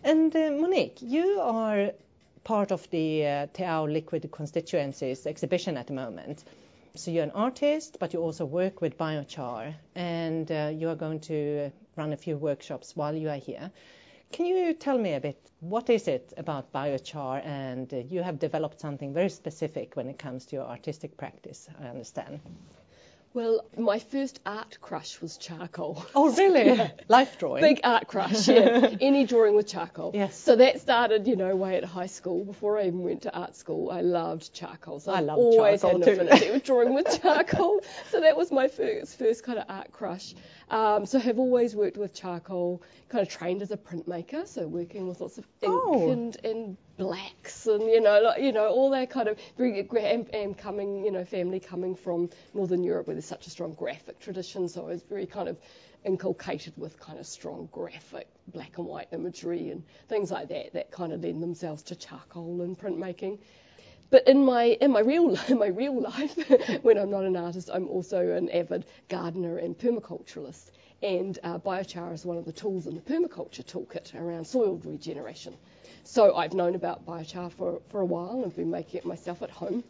And 0.04 0.35
uh, 0.35 0.50
Monique, 0.50 0.98
you 1.00 1.40
are 1.40 1.90
part 2.44 2.70
of 2.72 2.88
the 2.90 3.26
uh, 3.26 3.46
Te 3.52 3.64
Ao 3.64 3.85
Liquid 3.85 4.31
Constituencies 4.31 5.26
exhibition 5.26 5.76
at 5.76 5.87
the 5.87 5.92
moment. 5.92 6.44
So 6.94 7.11
you're 7.11 7.24
an 7.24 7.31
artist, 7.33 7.98
but 8.00 8.12
you 8.12 8.20
also 8.20 8.44
work 8.44 8.81
with 8.81 8.96
biochar, 8.98 9.74
and 9.94 10.50
uh, 10.50 10.72
you 10.74 10.88
are 10.88 10.96
going 10.96 11.20
to 11.20 11.70
run 11.96 12.12
a 12.12 12.16
few 12.16 12.37
workshops 12.37 12.96
while 12.96 13.14
you 13.14 13.28
are 13.28 13.37
here. 13.37 13.70
Can 14.32 14.46
you 14.46 14.74
tell 14.74 14.98
me 14.98 15.14
a 15.14 15.20
bit, 15.20 15.40
what 15.60 15.88
is 15.90 16.06
it 16.06 16.32
about 16.36 16.72
biochar? 16.72 17.44
And 17.44 17.92
uh, 17.92 17.96
you 17.96 18.22
have 18.22 18.38
developed 18.38 18.80
something 18.80 19.14
very 19.14 19.30
specific 19.30 19.96
when 19.96 20.08
it 20.08 20.18
comes 20.18 20.46
to 20.46 20.56
your 20.56 20.66
artistic 20.66 21.16
practice, 21.16 21.68
I 21.80 21.86
understand. 21.86 22.40
Well, 23.34 23.64
my 23.76 23.98
first 23.98 24.40
art 24.46 24.78
crush 24.80 25.20
was 25.20 25.36
charcoal. 25.36 26.04
Oh, 26.14 26.34
really? 26.34 26.80
Life 27.08 27.38
drawing? 27.38 27.62
Big 27.62 27.80
art 27.84 28.08
crush, 28.08 28.48
yeah. 28.48 28.94
Any 29.00 29.26
drawing 29.26 29.54
with 29.54 29.68
charcoal. 29.68 30.12
Yes. 30.14 30.36
So 30.36 30.56
that 30.56 30.80
started, 30.80 31.28
you 31.28 31.36
know, 31.36 31.54
way 31.54 31.76
at 31.76 31.84
high 31.84 32.06
school. 32.06 32.44
Before 32.44 32.78
I 32.78 32.86
even 32.86 33.02
went 33.02 33.22
to 33.22 33.36
art 33.36 33.54
school, 33.54 33.90
I 33.90 34.00
loved 34.00 34.52
charcoal. 34.54 34.98
So 35.00 35.12
I 35.12 35.18
I've 35.18 35.24
love 35.26 35.38
always 35.38 35.82
charcoal 35.82 36.00
had 36.00 36.08
an 36.08 36.26
affinity 36.28 36.50
with 36.52 36.64
drawing 36.64 36.94
with 36.94 37.20
charcoal. 37.22 37.80
so 38.10 38.20
that 38.20 38.36
was 38.36 38.50
my 38.50 38.66
first, 38.66 39.18
first 39.18 39.44
kind 39.44 39.58
of 39.58 39.66
art 39.68 39.92
crush. 39.92 40.34
Um, 40.70 41.07
so 41.07 41.18
have 41.18 41.38
always 41.38 41.74
worked 41.74 41.96
with 41.96 42.12
charcoal, 42.14 42.83
kind 43.09 43.22
of 43.26 43.33
trained 43.33 43.62
as 43.62 43.70
a 43.70 43.76
printmaker, 43.76 44.46
so 44.46 44.66
working 44.66 45.09
with 45.09 45.20
lots 45.20 45.38
of 45.38 45.46
ink 45.62 45.72
Oh. 45.74 46.11
and, 46.11 46.37
and 46.44 46.76
blacks 46.98 47.66
and 47.68 47.85
you 47.85 48.00
know 48.00 48.20
like, 48.20 48.42
you 48.42 48.50
know 48.50 48.66
all 48.68 48.90
that 48.90 49.09
kind 49.09 49.28
of 49.28 49.38
very 49.57 49.78
and, 49.81 50.35
and 50.35 50.59
coming 50.59 51.04
you 51.04 51.12
know 51.12 51.24
family 51.24 51.61
coming 51.61 51.94
from 51.94 52.28
Northern 52.54 52.83
Europe 52.83 53.07
where 53.07 53.14
there's 53.14 53.24
such 53.24 53.46
a 53.46 53.50
strong 53.50 53.72
graphic 53.74 54.18
tradition, 54.18 54.68
so 54.68 54.83
I 54.85 54.88
was 54.88 55.02
very 55.02 55.26
kind 55.26 55.48
of 55.48 55.57
inculcated 56.04 56.74
with 56.76 56.98
kind 57.00 57.18
of 57.18 57.26
strong 57.26 57.68
graphic 57.72 58.28
black 58.48 58.78
and 58.78 58.87
white 58.87 59.09
imagery 59.12 59.70
and 59.70 59.85
things 60.09 60.31
like 60.31 60.48
that 60.48 60.72
that 60.74 60.90
kind 60.90 61.12
of 61.12 61.22
lend 61.22 61.42
themselves 61.42 61.83
to 61.85 61.96
charcoal 61.96 62.61
and 62.62 62.78
printmaking. 62.78 63.38
But 64.10 64.26
in 64.26 64.44
my 64.44 64.78
in 64.80 64.90
my 64.90 65.00
real 65.00 65.36
in 65.48 65.58
my 65.58 65.66
real 65.66 66.00
life, 66.00 66.36
when 66.82 66.98
I'm 66.98 67.10
not 67.10 67.24
an 67.24 67.36
artist, 67.36 67.70
I'm 67.72 67.88
also 67.88 68.32
an 68.32 68.48
avid 68.50 68.86
gardener 69.08 69.58
and 69.58 69.76
permaculturalist. 69.78 70.70
And 71.02 71.38
uh, 71.44 71.58
biochar 71.58 72.12
is 72.12 72.24
one 72.24 72.38
of 72.38 72.44
the 72.44 72.52
tools 72.52 72.86
in 72.86 72.94
the 72.94 73.00
permaculture 73.00 73.64
toolkit 73.64 74.14
around 74.20 74.44
soil 74.46 74.80
regeneration. 74.84 75.56
So 76.02 76.34
I've 76.34 76.54
known 76.54 76.74
about 76.74 77.06
biochar 77.06 77.52
for, 77.52 77.80
for 77.90 78.00
a 78.00 78.04
while 78.04 78.42
and 78.42 78.56
been 78.56 78.70
making 78.70 78.98
it 78.98 79.04
myself 79.04 79.42
at 79.42 79.50
home 79.50 79.84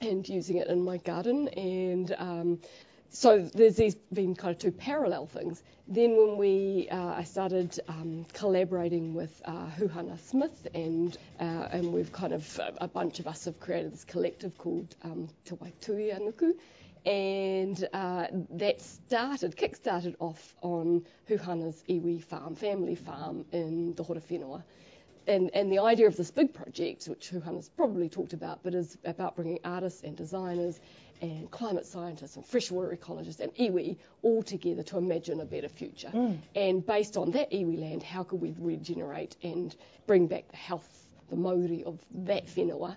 and 0.00 0.28
using 0.28 0.58
it 0.58 0.68
in 0.68 0.84
my 0.84 0.98
garden. 0.98 1.48
And 1.48 2.14
um, 2.18 2.58
so 3.14 3.42
there's 3.54 3.76
these 3.76 3.94
been 4.14 4.34
kind 4.34 4.54
of 4.54 4.58
two 4.58 4.72
parallel 4.72 5.26
things. 5.26 5.62
Then 5.86 6.16
when 6.16 6.38
we, 6.38 6.88
uh, 6.90 7.12
I 7.14 7.24
started 7.24 7.78
um, 7.86 8.24
collaborating 8.32 9.12
with 9.12 9.42
uh, 9.44 9.66
Huhana 9.78 10.18
Smith, 10.18 10.66
and 10.74 11.16
uh, 11.38 11.68
and 11.70 11.92
we've 11.92 12.10
kind 12.10 12.32
of 12.32 12.60
a 12.80 12.88
bunch 12.88 13.20
of 13.20 13.26
us 13.26 13.44
have 13.44 13.60
created 13.60 13.92
this 13.92 14.04
collective 14.04 14.56
called 14.56 14.96
um, 15.02 15.28
Te 15.44 15.54
Waituhi 15.56 16.16
a 16.16 16.20
Nuku, 16.20 16.54
and 17.04 17.86
uh, 17.92 18.28
that 18.48 18.80
started, 18.80 19.56
kick-started 19.56 20.16
off 20.18 20.54
on 20.62 21.04
Huhana's 21.28 21.84
iwi 21.90 22.22
farm, 22.22 22.54
family 22.54 22.94
farm 22.94 23.44
in 23.52 23.94
the 23.94 24.04
Horowhenua. 24.04 24.62
And, 25.26 25.50
and 25.54 25.70
the 25.70 25.78
idea 25.78 26.08
of 26.08 26.16
this 26.16 26.32
big 26.32 26.52
project, 26.52 27.06
which 27.06 27.30
Huhana's 27.30 27.68
probably 27.68 28.08
talked 28.08 28.32
about, 28.32 28.60
but 28.64 28.74
is 28.74 28.98
about 29.04 29.36
bringing 29.36 29.60
artists 29.64 30.02
and 30.02 30.16
designers 30.16 30.80
and 31.22 31.50
climate 31.50 31.86
scientists 31.86 32.36
and 32.36 32.44
freshwater 32.44 32.94
ecologists 32.94 33.40
and 33.40 33.54
iwi 33.54 33.96
all 34.22 34.42
together 34.42 34.82
to 34.82 34.98
imagine 34.98 35.40
a 35.40 35.44
better 35.44 35.68
future. 35.68 36.10
Mm. 36.12 36.38
And 36.54 36.84
based 36.84 37.16
on 37.16 37.30
that 37.30 37.50
iwi 37.52 37.80
land, 37.80 38.02
how 38.02 38.24
could 38.24 38.40
we 38.40 38.54
regenerate 38.58 39.36
and 39.42 39.74
bring 40.06 40.26
back 40.26 40.48
the 40.50 40.56
health, 40.56 41.08
the 41.30 41.36
mauri 41.36 41.84
of 41.84 41.98
that 42.26 42.46
whenua, 42.48 42.96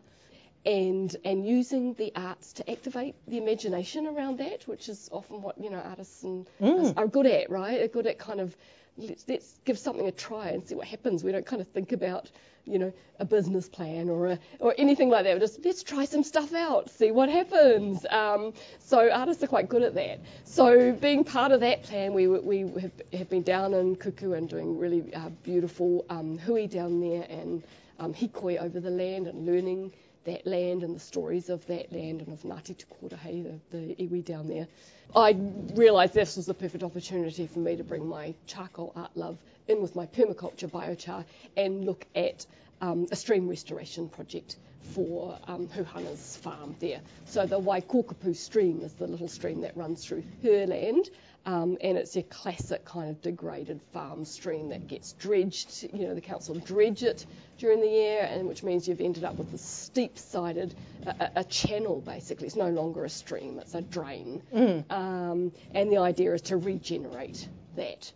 and 0.66 1.16
and 1.24 1.46
using 1.48 1.94
the 1.96 2.12
arts 2.16 2.54
to 2.54 2.70
activate 2.72 3.16
the 3.28 3.38
imagination 3.38 4.08
around 4.08 4.40
that, 4.40 4.68
which 4.68 4.90
is 4.90 5.10
often 5.12 5.42
what 5.42 5.58
you 5.58 5.70
know 5.70 5.80
artists 5.80 6.24
and 6.24 6.48
Mm. 6.62 6.98
are 6.98 7.08
good 7.08 7.26
at, 7.28 7.50
right? 7.50 7.82
Are 7.82 7.88
good 7.88 8.08
at 8.08 8.18
kind 8.18 8.40
of 8.40 8.56
let's, 8.98 9.26
let's 9.28 9.60
give 9.66 9.78
something 9.78 10.08
a 10.08 10.12
try 10.12 10.50
and 10.50 10.68
see 10.68 10.76
what 10.76 10.88
happens. 10.88 11.24
We 11.24 11.32
don't 11.32 11.46
kind 11.46 11.62
of 11.62 11.68
think 11.68 11.92
about 11.92 12.32
you 12.66 12.80
know 12.80 12.92
a 13.20 13.26
business 13.26 13.70
plan 13.70 14.10
or 14.10 14.28
a, 14.28 14.40
or 14.60 14.74
anything 14.78 15.10
like 15.10 15.24
that. 15.26 15.36
We 15.36 15.40
just 15.40 15.64
let's 15.64 15.84
try 15.84 16.06
some 16.06 16.24
stuff 16.24 16.54
out, 16.54 16.90
see 16.90 17.12
what 17.12 17.30
happens. 17.30 18.06
Um, 18.10 18.54
so 18.80 19.10
artists 19.12 19.44
are 19.44 19.48
quite 19.48 19.70
good 19.70 19.84
at 19.84 19.94
that. 19.96 20.20
So 20.46 20.94
being 20.94 21.24
part 21.24 21.52
of 21.52 21.60
that 21.60 21.84
plan, 21.84 22.14
we 22.14 22.28
we 22.28 22.60
have, 22.82 22.92
have 23.14 23.30
been 23.30 23.44
down 23.44 23.74
in 23.74 23.96
Kuku 23.96 24.36
and 24.38 24.50
doing 24.50 24.80
really 24.80 25.14
uh, 25.14 25.30
beautiful 25.44 26.06
um, 26.10 26.38
hui 26.40 26.66
down 26.68 27.00
there 27.00 27.26
and 27.30 27.64
um, 28.00 28.14
hikoi 28.14 28.58
over 28.62 28.80
the 28.80 28.90
land 28.90 29.28
and 29.28 29.46
learning 29.46 29.94
that 30.26 30.46
land 30.46 30.84
and 30.84 30.96
the 30.96 31.00
stories 31.00 31.50
of 31.50 31.66
that 31.68 31.92
land 31.92 32.22
and 32.22 32.34
of 32.34 32.42
Ngāti 32.44 32.76
Tukorehe, 32.76 33.60
the, 33.72 33.78
the 33.78 33.96
iwi 33.96 34.24
down 34.24 34.48
there. 34.48 34.68
I 35.16 35.36
realised 35.76 36.14
this 36.14 36.36
was 36.36 36.46
the 36.46 36.54
perfect 36.54 36.84
opportunity 36.84 37.48
for 37.48 37.60
me 37.60 37.76
to 37.76 37.84
bring 37.84 38.06
my 38.08 38.34
charcoal 38.48 38.92
art 38.96 39.16
love 39.16 39.38
in 39.68 39.82
with 39.82 39.96
my 39.96 40.06
permaculture 40.08 40.70
biochar 40.70 41.26
and 41.56 41.86
look 41.86 42.06
at 42.16 42.46
um, 42.82 43.08
a 43.12 43.16
stream 43.16 43.48
restoration 43.48 44.10
project 44.10 44.58
for 44.94 45.40
um, 45.48 45.68
Huhana's 45.68 46.38
farm 46.38 46.76
there. 46.80 47.02
So 47.26 47.46
the 47.46 47.60
Waikokapu 47.60 48.36
stream 48.36 48.82
is 48.82 48.94
the 48.94 49.08
little 49.08 49.28
stream 49.28 49.62
that 49.62 49.76
runs 49.76 50.06
through 50.06 50.24
her 50.44 50.68
land. 50.68 51.10
Um, 51.46 51.78
and 51.82 51.98
it's 51.98 52.16
a 52.16 52.24
classic 52.24 52.86
kind 52.86 53.10
of 53.10 53.22
degraded 53.22 53.80
farm 53.94 54.26
stream 54.26 54.70
that 54.70 54.88
gets 54.88 55.14
dredged. 55.14 55.88
You 55.94 56.08
know, 56.08 56.16
the 56.16 56.22
council 56.22 56.56
dredge 56.56 57.04
it 57.04 57.26
during 57.60 57.82
the 57.82 57.88
year, 57.88 58.28
and 58.30 58.48
which 58.48 58.64
means 58.64 58.88
you've 58.88 59.02
ended 59.02 59.24
up 59.24 59.36
with 59.36 59.54
a 59.54 59.58
steep-sided, 59.58 60.74
a, 61.06 61.44
channel 61.44 62.02
basically. 62.02 62.48
It's 62.48 62.56
no 62.56 62.70
longer 62.70 63.06
a 63.06 63.10
stream; 63.10 63.60
it's 63.60 63.76
a 63.76 63.82
drain. 63.82 64.42
Um, 64.90 65.52
and 65.74 65.92
the 65.92 65.98
idea 65.98 66.34
is 66.34 66.42
to 66.44 66.58
regenerate 66.58 67.48
that. 67.76 68.12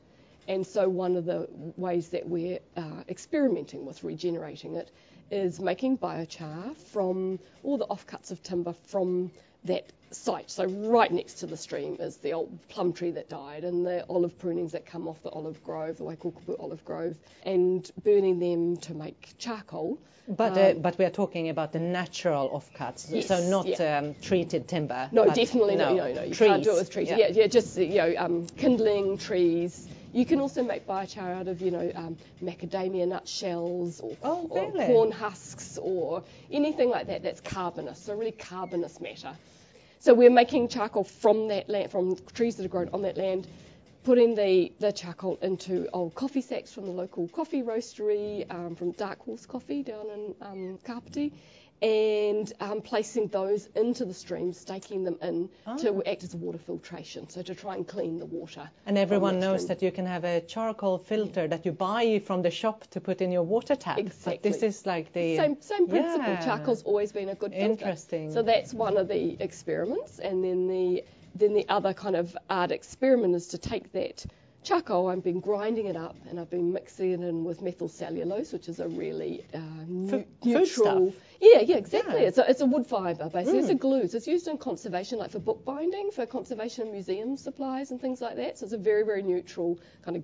And 0.47 0.65
so 0.65 0.89
one 0.89 1.15
of 1.15 1.25
the 1.25 1.47
ways 1.77 2.09
that 2.09 2.27
we're 2.27 2.59
uh, 2.75 3.03
experimenting 3.07 3.85
with 3.85 4.03
regenerating 4.03 4.75
it 4.75 4.89
is 5.29 5.59
making 5.59 5.99
biochar 5.99 6.75
from 6.91 7.39
all 7.63 7.77
the 7.77 7.85
offcuts 7.85 8.31
of 8.31 8.41
timber 8.41 8.73
from 8.87 9.31
that 9.65 9.91
site. 10.11 10.49
So 10.49 10.65
right 10.65 11.11
next 11.11 11.35
to 11.35 11.47
the 11.47 11.57
stream 11.57 11.97
is 11.99 12.17
the 12.17 12.33
old 12.33 12.67
plum 12.69 12.93
tree 12.93 13.11
that 13.11 13.29
died 13.29 13.63
and 13.63 13.85
the 13.85 14.05
olive 14.09 14.37
prunings 14.39 14.71
that 14.71 14.85
come 14.85 15.07
off 15.07 15.21
the 15.21 15.29
olive 15.29 15.63
grove, 15.63 15.97
the 15.97 16.03
Waikokupu 16.03 16.59
olive 16.59 16.83
grove, 16.85 17.15
and 17.43 17.89
burning 18.03 18.39
them 18.39 18.77
to 18.77 18.93
make 18.93 19.33
charcoal. 19.37 19.99
But 20.27 20.57
uh, 20.57 20.73
but 20.75 20.97
we 20.99 21.05
are 21.05 21.09
talking 21.09 21.49
about 21.49 21.71
the 21.71 21.79
natural 21.79 22.49
offcuts, 22.51 23.07
Yes, 23.09 23.27
so 23.27 23.49
not 23.49 23.65
yeah. 23.65 23.97
um, 23.97 24.15
treated 24.21 24.67
timber. 24.67 25.09
No, 25.11 25.25
definitely 25.25 25.75
no, 25.75 25.89
no, 25.89 26.07
no, 26.07 26.13
no. 26.13 26.21
You 26.23 26.35
trees. 26.35 26.49
can't 26.49 26.63
do 26.63 26.71
it 26.75 26.79
with 26.79 26.91
trees. 26.91 27.09
Yeah, 27.09 27.29
yeah, 27.31 27.47
just 27.47 27.75
you 27.77 27.95
know, 27.95 28.13
um, 28.15 28.45
kindling 28.55 29.17
trees. 29.17 29.87
You 30.11 30.25
can 30.25 30.39
also 30.39 30.63
make 30.63 30.87
biochar 30.87 31.35
out 31.39 31.47
of 31.47 31.61
you 31.61 31.71
know 31.71 31.91
um, 31.95 32.17
macadamia 32.41 33.07
nut 33.07 33.27
shells 33.27 33.99
or, 33.99 34.15
Oh, 34.23 34.47
or 34.49 34.71
corn 34.71 35.11
husks 35.11 35.77
or 35.81 36.23
anything 36.51 36.89
like 36.89 37.07
that. 37.07 37.23
That's 37.23 37.41
carbonous, 37.41 37.99
so 37.99 38.15
really 38.15 38.31
carbonous 38.31 38.99
matter. 38.99 39.33
So 39.99 40.13
we're 40.13 40.29
making 40.31 40.69
charcoal 40.69 41.03
from 41.03 41.49
that 41.49 41.69
land, 41.69 41.91
from 41.91 42.15
trees 42.33 42.55
that 42.55 42.65
are 42.65 42.69
grown 42.69 42.89
on 42.93 43.01
that 43.01 43.17
land, 43.17 43.47
putting 44.05 44.33
the, 44.33 44.71
the 44.79 44.93
charcoal 44.93 45.37
into 45.41 45.89
old 45.91 46.15
coffee 46.15 46.41
sacks 46.41 46.71
from 46.71 46.85
the 46.85 46.91
local 46.91 47.27
coffee 47.27 47.61
roastery, 47.61 48.49
um, 48.49 48.75
from 48.75 48.91
Dark 48.93 49.19
Horse 49.25 49.45
Coffee 49.45 49.83
down 49.83 50.05
in 50.09 50.35
um, 50.41 50.79
Kapiti, 50.85 51.33
and 51.81 52.51
um, 52.59 52.81
placing 52.81 53.27
those 53.27 53.67
into 53.75 54.03
the 54.05 54.13
stream, 54.13 54.51
staking 54.51 55.03
them 55.03 55.17
in 55.21 55.49
to 55.77 56.03
act 56.05 56.23
as 56.23 56.33
a 56.33 56.37
water 56.37 56.57
filtration, 56.57 57.29
so 57.29 57.41
to 57.41 57.55
try 57.55 57.75
and 57.75 57.87
clean 57.87 58.19
the 58.19 58.25
water. 58.25 58.69
And 58.85 58.97
everyone 58.97 59.39
knows 59.39 59.61
stream. 59.61 59.67
that 59.69 59.81
you 59.85 59.91
can 59.91 60.05
have 60.05 60.25
a 60.25 60.41
charcoal 60.41 60.97
filter 60.97 61.47
that 61.47 61.65
you 61.65 61.71
buy 61.71 62.21
from 62.25 62.41
the 62.41 62.51
shop 62.51 62.85
to 62.91 62.99
put 62.99 63.21
in 63.21 63.31
your 63.31 63.43
water 63.43 63.75
tap. 63.75 63.95
But 63.95 64.05
Exactly. 64.07 64.51
this 64.51 64.63
is 64.63 64.85
like 64.85 65.13
the 65.13 65.37
Same, 65.37 65.61
same 65.61 65.87
principle. 65.87 66.25
Yeah. 66.27 66.43
Charcoal's 66.43 66.83
always 66.83 67.11
been 67.11 67.29
a 67.29 67.35
good 67.35 67.51
filter. 67.51 67.71
Interesting. 67.71 68.31
So 68.31 68.41
that's 68.41 68.73
one 68.73 68.97
of 68.97 69.07
the 69.07 69.37
experiments, 69.41 70.19
and 70.19 70.43
then 70.43 70.67
the 70.67 71.03
then 71.35 71.53
the 71.53 71.65
other 71.69 71.93
kind 71.93 72.15
of 72.15 72.35
art 72.49 72.71
experiment 72.71 73.35
is 73.35 73.47
to 73.47 73.57
take 73.57 73.91
that 73.93 74.25
charcoal. 74.63 75.07
I've 75.09 75.23
been 75.23 75.39
grinding 75.39 75.85
it 75.87 75.95
up, 75.95 76.15
and 76.29 76.39
I've 76.39 76.49
been 76.49 76.71
mixing 76.73 77.11
it 77.11 77.21
in 77.21 77.43
with 77.43 77.61
methyl 77.61 77.87
cellulose, 77.87 78.51
which 78.53 78.67
is 78.69 78.79
a 78.79 78.87
really 78.87 79.45
uh, 79.53 79.59
nu- 79.87 80.25
neutral. 80.43 81.13
Yeah, 81.41 81.61
yeah, 81.61 81.77
exactly. 81.77 82.21
Yeah. 82.21 82.27
It's 82.27 82.37
a 82.37 82.49
it's 82.49 82.61
a 82.61 82.65
wood 82.65 82.85
fibre 82.85 83.29
basically. 83.29 83.59
It's 83.59 83.69
a 83.69 83.75
Mm. 83.75 83.79
glue. 83.79 84.07
So 84.07 84.17
it's 84.17 84.27
used 84.27 84.47
in 84.47 84.57
conservation, 84.57 85.17
like 85.19 85.31
for 85.31 85.39
bookbinding, 85.39 86.11
for 86.11 86.25
conservation 86.25 86.83
and 86.83 86.91
museum 86.91 87.37
supplies 87.37 87.91
and 87.91 87.99
things 88.01 88.21
like 88.21 88.35
that. 88.35 88.57
So 88.57 88.65
it's 88.65 88.73
a 88.73 88.77
very 88.77 89.03
very 89.03 89.23
neutral 89.23 89.79
kind 90.03 90.17
of 90.17 90.23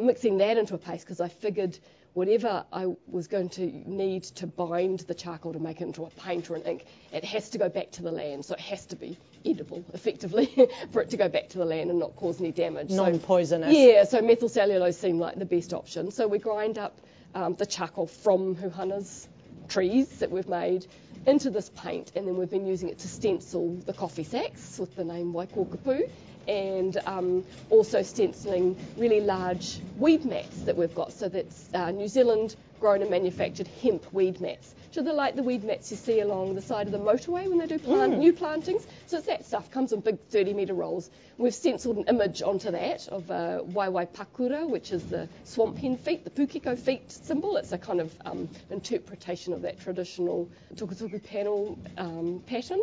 mixing 0.00 0.38
that 0.38 0.58
into 0.58 0.74
a 0.74 0.78
paste 0.78 1.04
because 1.04 1.20
I 1.20 1.28
figured 1.28 1.78
whatever 2.16 2.64
I 2.72 2.94
was 3.06 3.26
going 3.28 3.50
to 3.50 3.66
need 3.66 4.24
to 4.24 4.46
bind 4.46 5.00
the 5.00 5.14
charcoal 5.14 5.52
to 5.52 5.58
make 5.58 5.82
it 5.82 5.84
into 5.84 6.04
a 6.04 6.10
paint 6.10 6.48
or 6.50 6.56
an 6.56 6.62
ink, 6.62 6.86
it 7.12 7.24
has 7.24 7.50
to 7.50 7.58
go 7.58 7.68
back 7.68 7.90
to 7.92 8.02
the 8.02 8.10
land. 8.10 8.44
So 8.44 8.54
it 8.54 8.60
has 8.60 8.86
to 8.86 8.96
be 8.96 9.18
edible, 9.44 9.84
effectively, 9.92 10.46
for 10.92 11.02
it 11.02 11.10
to 11.10 11.18
go 11.18 11.28
back 11.28 11.50
to 11.50 11.58
the 11.58 11.66
land 11.66 11.90
and 11.90 11.98
not 11.98 12.16
cause 12.16 12.40
any 12.40 12.52
damage. 12.52 12.90
Non-poisonous. 12.90 13.70
Yeah, 13.76 14.04
so 14.04 14.22
methyl 14.22 14.48
cellulose 14.48 14.96
seemed 14.96 15.20
like 15.20 15.38
the 15.38 15.44
best 15.44 15.74
option. 15.74 16.10
So 16.10 16.26
we 16.26 16.38
grind 16.38 16.78
up 16.78 16.98
um, 17.34 17.54
the 17.54 17.66
charcoal 17.66 18.06
from 18.06 18.56
Huhana's 18.56 19.28
trees 19.68 20.08
that 20.20 20.30
we've 20.30 20.48
made 20.48 20.86
into 21.26 21.50
this 21.50 21.70
paint, 21.70 22.12
and 22.14 22.26
then 22.26 22.36
we've 22.36 22.50
been 22.50 22.66
using 22.66 22.88
it 22.88 22.98
to 23.00 23.08
stencil 23.08 23.74
the 23.86 23.92
coffee 23.92 24.24
sacks 24.24 24.78
with 24.78 24.94
the 24.96 25.04
name 25.04 25.32
Waikokapu, 25.32 26.08
and 26.48 26.96
um, 27.06 27.44
also 27.70 28.02
stenciling 28.02 28.76
really 28.96 29.20
large 29.20 29.80
weed 29.98 30.24
mats 30.24 30.62
that 30.62 30.76
we've 30.76 30.94
got. 30.94 31.12
So 31.12 31.28
that's 31.28 31.68
uh, 31.74 31.90
New 31.90 32.08
Zealand 32.08 32.54
grown 32.78 33.02
and 33.02 33.10
manufactured 33.10 33.68
hemp 33.82 34.12
weed 34.12 34.40
mats. 34.40 34.74
So 34.96 35.02
they're 35.02 35.12
like 35.12 35.36
the 35.36 35.42
weed 35.42 35.62
mats 35.62 35.90
you 35.90 35.96
see 35.98 36.20
along 36.20 36.54
the 36.54 36.62
side 36.62 36.86
of 36.86 36.92
the 36.92 36.98
motorway 36.98 37.46
when 37.50 37.58
they 37.58 37.66
do 37.66 37.78
plant, 37.78 38.16
new 38.16 38.32
plantings. 38.32 38.86
So 39.08 39.18
it's 39.18 39.26
that 39.26 39.44
stuff, 39.44 39.70
comes 39.70 39.92
in 39.92 40.00
big 40.00 40.18
30 40.30 40.54
metre 40.54 40.72
rolls. 40.72 41.10
We've 41.36 41.52
stenciled 41.52 41.98
an 41.98 42.04
image 42.04 42.40
onto 42.40 42.70
that 42.70 43.06
of 43.08 43.30
uh, 43.30 43.60
Waewae 43.62 44.08
Pakura, 44.08 44.66
which 44.66 44.92
is 44.92 45.04
the 45.04 45.28
swamp 45.44 45.76
hen 45.76 45.98
feet, 45.98 46.24
the 46.24 46.30
pukeko 46.30 46.78
feet 46.78 47.12
symbol. 47.12 47.58
It's 47.58 47.72
a 47.72 47.76
kind 47.76 48.00
of 48.00 48.10
um, 48.24 48.48
interpretation 48.70 49.52
of 49.52 49.60
that 49.60 49.78
traditional 49.80 50.48
tukutuku 50.76 51.22
panel 51.22 51.78
um, 51.98 52.42
pattern. 52.46 52.80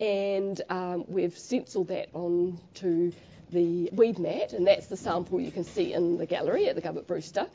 And 0.00 0.60
um, 0.70 1.04
we've 1.06 1.38
stenciled 1.38 1.86
that 1.86 2.08
onto 2.14 3.12
the 3.52 3.90
weed 3.92 4.18
mat, 4.18 4.54
and 4.54 4.66
that's 4.66 4.88
the 4.88 4.96
sample 4.96 5.40
you 5.40 5.52
can 5.52 5.62
see 5.62 5.92
in 5.92 6.18
the 6.18 6.26
gallery 6.26 6.66
at 6.68 6.74
the 6.74 6.82
Govett 6.82 7.06
Brewster. 7.06 7.46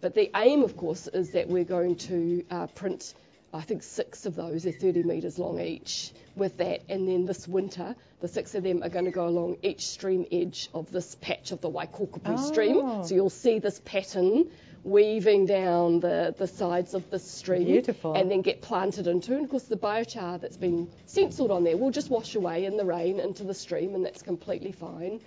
But 0.00 0.14
the 0.14 0.30
aim, 0.36 0.62
of 0.62 0.76
course, 0.76 1.08
is 1.08 1.30
that 1.30 1.48
we're 1.48 1.64
going 1.64 1.96
to 1.96 2.44
uh, 2.52 2.66
print, 2.68 3.14
I 3.52 3.62
think, 3.62 3.82
six 3.82 4.26
of 4.26 4.36
those. 4.36 4.64
They're 4.64 4.72
30 4.72 5.04
metres 5.04 5.38
long 5.38 5.58
each 5.58 6.12
with 6.36 6.58
that. 6.58 6.82
And 6.88 7.08
then 7.08 7.24
this 7.24 7.48
winter, 7.48 7.96
the 8.20 8.28
six 8.28 8.54
of 8.54 8.62
them 8.62 8.82
are 8.82 8.88
going 8.90 9.06
to 9.06 9.10
go 9.10 9.26
along 9.26 9.58
each 9.62 9.86
stream 9.86 10.26
edge 10.30 10.68
of 10.74 10.90
this 10.92 11.16
patch 11.20 11.52
of 11.52 11.60
the 11.60 11.70
Waikokapu 11.70 12.38
stream. 12.38 12.76
Oh. 12.78 13.02
So 13.04 13.14
you'll 13.14 13.30
see 13.30 13.58
this 13.58 13.80
pattern 13.84 14.50
weaving 14.84 15.46
down 15.46 16.00
the, 16.00 16.34
the 16.36 16.46
sides 16.46 16.94
of 16.94 17.08
the 17.10 17.18
stream. 17.18 17.64
Beautiful. 17.64 18.14
And 18.14 18.30
then 18.30 18.42
get 18.42 18.60
planted 18.60 19.06
into. 19.06 19.34
And 19.34 19.44
of 19.44 19.50
course, 19.50 19.64
the 19.64 19.76
biochar 19.76 20.40
that's 20.40 20.56
been 20.56 20.90
stenciled 21.06 21.50
on 21.50 21.64
there 21.64 21.76
will 21.76 21.90
just 21.90 22.10
wash 22.10 22.34
away 22.34 22.64
in 22.64 22.76
the 22.76 22.84
rain 22.84 23.18
into 23.20 23.44
the 23.44 23.54
stream, 23.54 23.94
and 23.94 24.04
that's 24.04 24.22
completely 24.22 24.72
fine. 24.72 25.20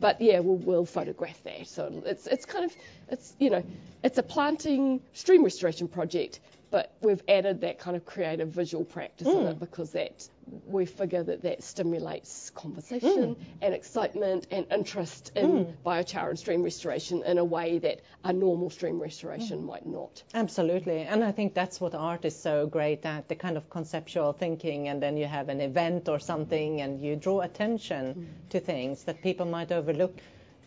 But 0.00 0.20
yeah, 0.20 0.40
we'll, 0.40 0.56
we'll 0.56 0.84
photograph 0.84 1.42
that. 1.44 1.68
So 1.68 2.02
it's 2.04 2.26
it's 2.26 2.44
kind 2.44 2.64
of 2.64 2.76
it's 3.08 3.34
you 3.38 3.50
know 3.50 3.62
it's 4.02 4.18
a 4.18 4.22
planting 4.22 5.00
stream 5.12 5.44
restoration 5.44 5.86
project 5.86 6.40
but 6.72 6.90
we've 7.02 7.22
added 7.28 7.60
that 7.60 7.78
kind 7.78 7.94
of 7.94 8.06
creative 8.06 8.48
visual 8.48 8.82
practice 8.82 9.28
in 9.28 9.34
hmm. 9.34 9.46
it 9.48 9.60
because 9.60 9.90
that 9.90 10.26
we 10.66 10.86
figure 10.86 11.22
that 11.22 11.42
that 11.42 11.62
stimulates 11.62 12.50
conversation 12.54 13.34
hmm. 13.34 13.42
and 13.60 13.74
excitement 13.74 14.46
and 14.50 14.66
interest 14.72 15.32
in 15.36 15.64
hmm. 15.64 15.70
biochar 15.86 16.30
and 16.30 16.38
stream 16.38 16.62
restoration 16.62 17.22
in 17.24 17.36
a 17.36 17.44
way 17.44 17.78
that 17.78 18.00
a 18.24 18.32
normal 18.32 18.70
stream 18.70 18.98
restoration 18.98 19.62
might 19.64 19.84
not. 19.84 20.22
Absolutely, 20.32 21.02
and 21.02 21.22
I 21.22 21.30
think 21.30 21.52
that's 21.52 21.78
what 21.78 21.94
art 21.94 22.24
is 22.24 22.34
so 22.34 22.66
great 22.66 23.04
at 23.04 23.28
the 23.28 23.34
kind 23.34 23.58
of 23.58 23.68
conceptual 23.68 24.32
thinking, 24.32 24.88
and 24.88 25.02
then 25.02 25.18
you 25.18 25.26
have 25.26 25.50
an 25.50 25.60
event 25.60 26.08
or 26.08 26.18
something, 26.18 26.80
and 26.80 27.02
you 27.02 27.16
draw 27.16 27.42
attention 27.42 28.28
to 28.48 28.60
things 28.60 29.04
that 29.04 29.22
people 29.22 29.44
might 29.44 29.70
overlook. 29.70 30.16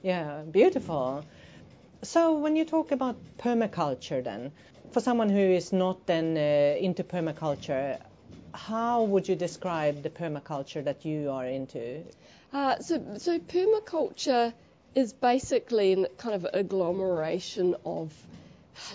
Yeah, 0.03 0.43
beautiful. 0.51 1.25
So, 2.03 2.37
when 2.37 2.55
you 2.55 2.65
talk 2.65 2.91
about 2.91 3.15
permaculture, 3.39 4.23
then, 4.23 4.51
for 4.95 5.01
someone 5.01 5.27
who 5.27 5.37
is 5.37 5.73
not 5.73 6.05
then 6.05 6.37
uh, 6.37 6.79
into 6.79 7.03
permaculture, 7.03 7.99
how 8.53 9.03
would 9.03 9.27
you 9.27 9.35
describe 9.35 10.01
the 10.03 10.09
permaculture 10.09 10.81
that 10.81 11.03
you 11.03 11.29
are 11.29 11.45
into? 11.45 12.01
Uh, 12.53 12.79
so, 12.79 13.03
so 13.17 13.37
permaculture 13.37 14.53
is 14.95 15.11
basically 15.11 16.07
kind 16.17 16.33
of 16.33 16.47
agglomeration 16.53 17.75
of 17.85 18.13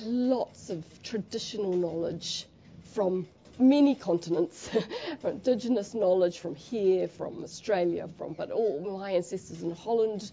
lots 0.01 0.71
of 0.71 0.83
traditional 1.03 1.75
knowledge 1.75 2.47
from 2.95 3.27
many 3.59 3.95
continents, 3.95 4.71
indigenous 5.23 5.93
knowledge 5.93 6.39
from 6.39 6.55
here, 6.55 7.09
from 7.09 7.45
Australia, 7.45 8.09
from 8.17 8.33
but 8.33 8.51
all 8.51 8.81
my 8.99 9.11
ancestors 9.11 9.63
in 9.63 9.73
Holland 9.73 10.33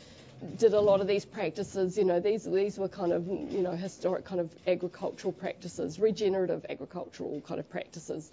did 0.58 0.74
a 0.74 0.82
lot 0.82 1.02
of 1.02 1.08
these 1.08 1.26
practices. 1.26 1.98
You 1.98 2.06
know, 2.06 2.20
these 2.20 2.44
these 2.44 2.78
were 2.78 2.90
kind 2.90 3.12
of 3.12 3.28
you 3.28 3.62
know 3.62 3.72
historic 3.72 4.26
kind 4.26 4.42
of 4.42 4.54
agricultural 4.66 5.34
practices, 5.34 6.00
regenerative 6.00 6.66
agricultural 6.70 7.42
kind 7.42 7.60
of 7.60 7.70
practices. 7.70 8.32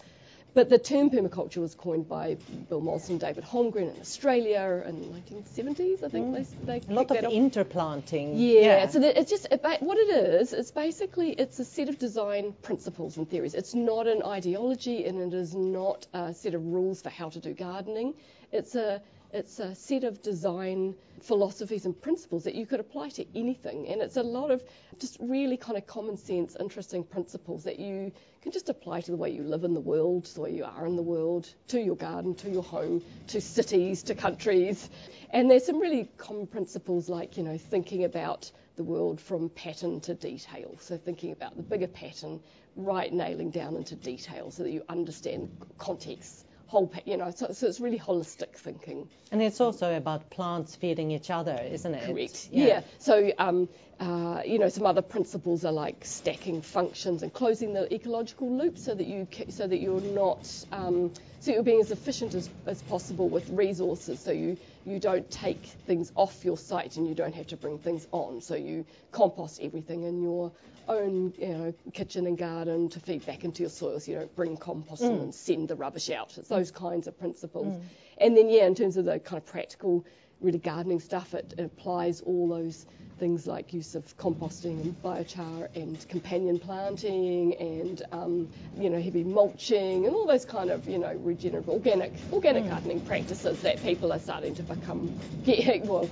But 0.55 0.71
the 0.71 0.79
term 0.79 1.11
permaculture 1.11 1.57
was 1.57 1.75
coined 1.75 2.09
by 2.09 2.37
Bill 2.69 2.81
Mollison 2.81 3.15
and 3.15 3.21
David 3.21 3.43
Holmgren 3.43 3.93
in 3.93 4.01
Australia 4.01 4.85
in 4.87 5.01
the 5.01 5.09
1970s, 5.09 6.05
I 6.05 6.09
think. 6.09 6.29
Mm. 6.29 6.47
They, 6.65 6.79
they 6.79 6.93
A 6.93 6.95
lot 6.95 7.11
of 7.11 7.25
interplanting. 7.33 8.37
Yeah, 8.37 8.87
so 8.87 9.01
that 9.01 9.19
it's 9.19 9.31
just 9.31 9.49
what 9.51 9.99
it 9.99 10.11
is. 10.11 10.53
It's 10.53 10.71
basically 10.71 11.33
it's 11.33 11.59
a 11.59 11.65
set 11.65 11.89
of 11.89 11.99
design 11.99 12.55
principles 12.63 13.17
and 13.17 13.29
theories. 13.29 13.55
It's 13.55 13.75
not 13.75 14.07
an 14.07 14.23
ideology, 14.23 15.05
and 15.07 15.21
it 15.21 15.37
is 15.37 15.57
not 15.57 16.07
a 16.13 16.33
set 16.33 16.55
of 16.55 16.65
rules 16.65 17.03
for 17.03 17.11
how 17.11 17.31
to 17.31 17.41
do 17.41 17.53
gardening. 17.53 18.15
It's 18.53 18.77
a 18.77 19.03
it's 19.35 19.59
a 19.59 19.75
set 19.75 20.05
of 20.05 20.23
design 20.23 20.95
philosophies 21.21 21.87
and 21.87 22.01
principles 22.01 22.45
that 22.45 22.55
you 22.55 22.65
could 22.67 22.79
apply 22.79 23.09
to 23.09 23.27
anything, 23.37 23.89
and 23.89 24.01
it's 24.01 24.17
a 24.17 24.23
lot 24.23 24.53
of 24.53 24.63
just 25.01 25.17
really 25.21 25.57
kind 25.57 25.77
of 25.77 25.85
common 25.89 26.17
sense, 26.17 26.57
interesting 26.61 27.03
principles 27.03 27.65
that 27.65 27.81
you 27.81 28.13
can 28.43 28.53
just 28.53 28.69
apply 28.69 29.01
to 29.01 29.11
the 29.11 29.17
way 29.17 29.31
you 29.31 29.43
live 29.43 29.65
in 29.65 29.75
the 29.75 29.81
world, 29.81 30.25
the 30.27 30.41
way 30.41 30.53
you 30.53 30.65
are 30.65 30.87
in 30.87 30.95
the 30.95 31.03
world, 31.03 31.53
to 31.67 31.81
your 31.81 31.97
garden, 31.97 32.37
to 32.37 32.49
your 32.49 32.63
home, 32.63 33.03
to 33.27 33.41
cities, 33.41 34.05
to 34.05 34.15
countries. 34.15 34.89
And 35.31 35.51
there's 35.51 35.67
some 35.67 35.81
really 35.81 36.09
common 36.17 36.47
principles 36.47 37.09
like, 37.09 37.37
you 37.37 37.43
know, 37.43 37.59
thinking 37.59 38.05
about 38.05 38.53
the 38.77 38.85
world 38.85 39.21
from 39.21 39.49
pattern 39.49 40.01
to 40.03 40.15
detail. 40.15 40.77
So 40.81 40.97
thinking 40.97 41.33
about 41.33 41.57
the 41.57 41.63
bigger 41.63 41.89
pattern, 41.89 42.41
right 42.77 43.13
nailing 43.13 43.51
down 43.51 43.75
into 43.75 43.97
detail 43.97 44.53
so 44.53 44.63
that 44.63 44.71
you 44.71 44.85
understand 44.89 45.51
context, 45.79 46.45
whole, 46.67 46.93
you 47.05 47.17
know, 47.17 47.31
so, 47.31 47.53
so 47.53 47.67
it's 47.67 47.81
really 47.81 47.99
holistic 47.99 48.57
thinking. 48.57 49.09
And 49.31 49.43
it's 49.43 49.61
also 49.61 49.97
about 49.97 50.31
plants 50.31 50.77
feeding 50.77 51.11
each 51.11 51.31
other, 51.31 51.59
isn't 51.71 51.95
it? 51.95 52.07
Correct. 52.07 52.49
Yeah. 52.51 52.83
So, 52.99 53.33
um, 53.39 53.69
uh, 54.01 54.43
you 54.45 54.59
know, 54.59 54.69
some 54.69 54.87
other 54.87 55.03
principles 55.03 55.65
are 55.65 55.73
like 55.73 56.05
stacking 56.05 56.63
functions 56.63 57.23
and 57.23 57.33
closing 57.33 57.73
the 57.73 57.93
ecological 57.93 58.51
loop 58.51 58.77
so 58.79 58.95
that 58.95 59.07
you 59.07 59.29
so 59.49 59.67
that 59.67 59.81
you're 59.81 60.01
not 60.01 60.49
um, 60.73 61.13
so 61.41 61.53
you're 61.53 61.63
being 61.63 61.81
as 61.81 61.91
efficient 61.91 62.35
as, 62.35 62.49
as 62.67 62.83
possible 62.83 63.29
with 63.29 63.49
resources. 63.51 64.21
So 64.21 64.33
you 64.33 64.57
you 64.85 64.99
don't 64.99 65.29
take 65.31 65.65
things 65.87 66.13
off 66.15 66.45
your 66.45 66.59
site 66.59 66.97
and 66.97 67.09
you 67.09 67.15
don't 67.15 67.35
have 67.35 67.47
to 67.49 67.57
bring 67.57 67.79
things 67.79 68.07
on. 68.13 68.41
So 68.41 68.55
you 68.55 68.85
compost 69.13 69.61
everything 69.63 70.03
in 70.03 70.23
your 70.23 70.53
own 70.87 71.33
you 71.39 71.49
know 71.49 71.75
kitchen 71.95 72.27
and 72.27 72.37
garden 72.37 72.91
to 72.91 73.01
feed 73.01 73.25
back 73.25 73.45
into 73.45 73.63
your 73.63 73.71
soils. 73.71 74.07
You 74.07 74.17
don't 74.17 74.37
bring 74.37 74.57
compost 74.57 75.03
in 75.03 75.13
and 75.13 75.33
mm. 75.33 75.35
send 75.35 75.69
the 75.69 75.77
rubbish 75.77 76.11
out. 76.11 76.37
It's 76.37 76.49
those 76.49 76.71
kinds 76.71 77.07
of 77.07 77.19
principles. 77.19 77.75
Mm. 77.75 77.83
And 78.19 78.37
then 78.37 78.49
yeah, 78.49 78.67
in 78.67 78.75
terms 78.75 78.97
of 78.97 79.07
the 79.07 79.19
kind 79.19 79.39
of 79.43 79.47
practical 79.47 80.05
really 80.41 80.59
gardening 80.59 81.01
stuff, 81.01 81.35
it, 81.35 81.55
it 81.57 81.65
applies 81.65 82.21
all 82.21 82.49
those 82.49 82.87
things 83.19 83.47
like 83.47 83.73
use 83.73 83.95
of 83.95 84.17
composting 84.17 84.81
and 84.83 85.03
biochar 85.03 85.69
and 85.77 86.09
companion 86.09 86.59
planting 86.59 87.55
and 87.57 88.03
um, 88.13 88.49
you 88.77 88.91
know 88.91 89.01
heavy 89.01 89.23
mulching 89.23 90.05
and 90.05 90.15
all 90.15 90.27
those 90.27 90.45
kind 90.45 90.71
of 90.71 90.87
you 90.89 90.99
know 90.99 91.15
regenerative 91.23 91.69
organic 91.69 92.13
organic 92.33 92.69
gardening 92.69 93.01
practices 93.01 93.61
that 93.63 93.81
people 93.83 94.13
are 94.13 94.19
starting 94.19 94.55
to 94.55 94.63
become 94.63 95.17
get, 95.45 95.85
well 95.85 96.09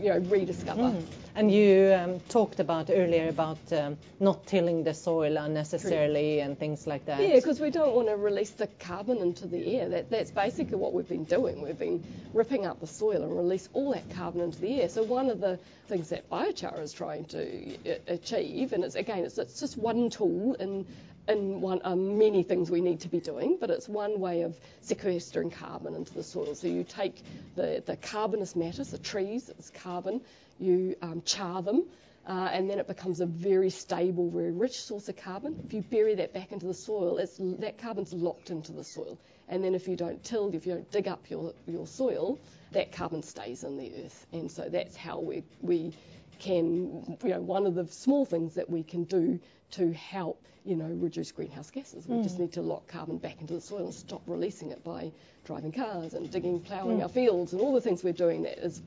you 0.00 0.08
know 0.10 0.18
rediscover. 0.18 0.94
And 1.34 1.52
you 1.52 1.92
um, 1.92 2.20
talked 2.30 2.60
about 2.60 2.88
earlier 2.88 3.28
about 3.28 3.58
um, 3.70 3.98
not 4.20 4.46
tilling 4.46 4.84
the 4.84 4.94
soil 4.94 5.36
unnecessarily 5.36 6.40
and 6.40 6.58
things 6.58 6.86
like 6.86 7.04
that. 7.06 7.20
Yeah, 7.20 7.34
because 7.34 7.60
we 7.60 7.70
don't 7.70 7.94
want 7.94 8.08
to 8.08 8.16
release 8.16 8.50
the 8.50 8.66
carbon 8.66 9.18
into 9.18 9.46
the 9.46 9.76
air. 9.76 9.88
That, 9.90 10.10
that's 10.10 10.30
basically 10.30 10.78
what 10.78 10.94
we've 10.94 11.08
been 11.08 11.24
doing. 11.24 11.60
We've 11.60 11.78
been 11.78 12.02
ripping 12.32 12.64
up 12.64 12.80
the 12.80 12.86
soil 12.86 13.22
and 13.22 13.36
release 13.36 13.68
all 13.74 13.92
that 13.92 14.08
carbon 14.10 14.40
into 14.40 14.60
the 14.60 14.80
air. 14.80 14.88
So 14.88 15.02
one 15.02 15.28
of 15.28 15.40
the 15.40 15.58
things 15.88 16.08
that 16.08 16.30
biochar 16.30 16.80
is 16.80 16.94
trying 16.94 17.26
to 17.26 17.74
uh, 17.86 17.98
achieve, 18.06 18.72
and 18.72 18.82
it's 18.82 18.94
again, 18.94 19.24
it's, 19.24 19.36
it's 19.36 19.60
just 19.60 19.76
one 19.76 20.08
tool 20.08 20.54
in 20.54 20.86
in 21.28 21.60
one 21.60 21.80
um, 21.84 22.18
many 22.18 22.42
things 22.42 22.70
we 22.70 22.80
need 22.80 23.00
to 23.00 23.08
be 23.08 23.20
doing, 23.20 23.58
but 23.60 23.70
it's 23.70 23.88
one 23.88 24.20
way 24.20 24.42
of 24.42 24.58
sequestering 24.80 25.50
carbon 25.50 25.94
into 25.94 26.14
the 26.14 26.22
soil. 26.22 26.54
So 26.54 26.68
you 26.68 26.84
take 26.84 27.22
the 27.54 27.82
the 27.84 27.96
carbonous 27.96 28.54
matter, 28.54 28.84
the 28.84 28.98
trees, 28.98 29.48
it's 29.48 29.70
carbon, 29.70 30.20
you 30.58 30.96
um, 31.02 31.22
char 31.24 31.62
them. 31.62 31.84
Uh, 32.26 32.48
and 32.52 32.68
then 32.68 32.80
it 32.80 32.88
becomes 32.88 33.20
a 33.20 33.26
very 33.26 33.70
stable, 33.70 34.28
very 34.30 34.50
rich 34.50 34.80
source 34.82 35.08
of 35.08 35.16
carbon. 35.16 35.62
If 35.64 35.72
you 35.72 35.82
bury 35.82 36.16
that 36.16 36.34
back 36.34 36.50
into 36.50 36.66
the 36.66 36.74
soil, 36.74 37.20
that 37.60 37.78
carbon's 37.78 38.12
locked 38.12 38.50
into 38.50 38.72
the 38.72 38.82
soil. 38.82 39.16
And 39.48 39.62
then 39.62 39.76
if 39.76 39.86
you 39.86 39.94
don't 39.94 40.22
till, 40.24 40.52
if 40.52 40.66
you 40.66 40.74
don't 40.74 40.90
dig 40.90 41.06
up 41.06 41.30
your, 41.30 41.52
your 41.68 41.86
soil, 41.86 42.40
that 42.72 42.90
carbon 42.90 43.22
stays 43.22 43.62
in 43.62 43.76
the 43.76 43.92
earth. 44.04 44.26
And 44.32 44.50
so 44.50 44.68
that's 44.68 44.96
how 44.96 45.20
we, 45.20 45.44
we 45.62 45.92
can, 46.40 47.16
you 47.22 47.30
know, 47.30 47.40
one 47.40 47.64
of 47.64 47.76
the 47.76 47.86
small 47.86 48.24
things 48.24 48.54
that 48.54 48.68
we 48.68 48.82
can 48.82 49.04
do 49.04 49.38
to 49.72 49.92
help, 49.92 50.42
you 50.64 50.76
know, 50.76 50.86
reduce 50.86 51.32
greenhouse 51.32 51.70
gases. 51.70 52.06
We 52.06 52.22
just 52.22 52.36
mm. 52.36 52.40
need 52.40 52.52
to 52.54 52.62
lock 52.62 52.86
carbon 52.88 53.18
back 53.18 53.40
into 53.40 53.54
the 53.54 53.60
soil 53.60 53.84
and 53.86 53.94
stop 53.94 54.22
releasing 54.26 54.70
it 54.70 54.82
by 54.84 55.12
driving 55.44 55.72
cars 55.72 56.14
and 56.14 56.30
digging, 56.30 56.60
ploughing 56.60 56.98
mm. 56.98 57.02
our 57.02 57.08
fields 57.08 57.52
and 57.52 57.60
all 57.62 57.74
the 57.74 57.80
things 57.80 58.02
we're 58.02 58.12
doing 58.12 58.42
that 58.42 58.58
is 58.58 58.82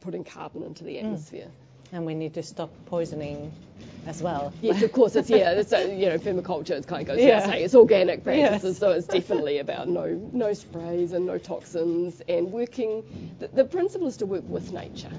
putting 0.00 0.24
carbon 0.24 0.62
into 0.62 0.84
the 0.84 0.96
mm. 0.96 1.04
atmosphere. 1.04 1.48
And 1.92 2.04
we 2.04 2.14
need 2.14 2.34
to 2.34 2.42
stop 2.42 2.70
poisoning 2.86 3.52
as 4.06 4.22
well. 4.22 4.52
Yes, 4.60 4.82
of 4.82 4.92
course. 4.92 5.16
It's 5.16 5.30
yeah. 5.30 5.52
It's, 5.52 5.72
uh, 5.72 5.78
you 5.78 6.06
know, 6.06 6.18
permaculture. 6.18 6.70
It 6.70 6.86
kind 6.86 7.02
of 7.02 7.08
goes 7.08 7.24
Yeah. 7.24 7.44
saying 7.46 7.64
it's 7.64 7.74
organic 7.74 8.24
practices, 8.24 8.64
Yes. 8.64 8.78
so 8.78 8.90
it's 8.90 9.06
definitely 9.06 9.58
about 9.58 9.88
no 9.88 10.06
no 10.32 10.52
sprays 10.52 11.12
and 11.12 11.26
no 11.26 11.38
toxins 11.38 12.20
and 12.28 12.52
working. 12.52 13.34
The, 13.38 13.48
the 13.48 13.64
principle 13.64 14.06
is 14.08 14.18
to 14.18 14.26
work 14.26 14.44
with 14.48 14.72
nature, 14.72 15.10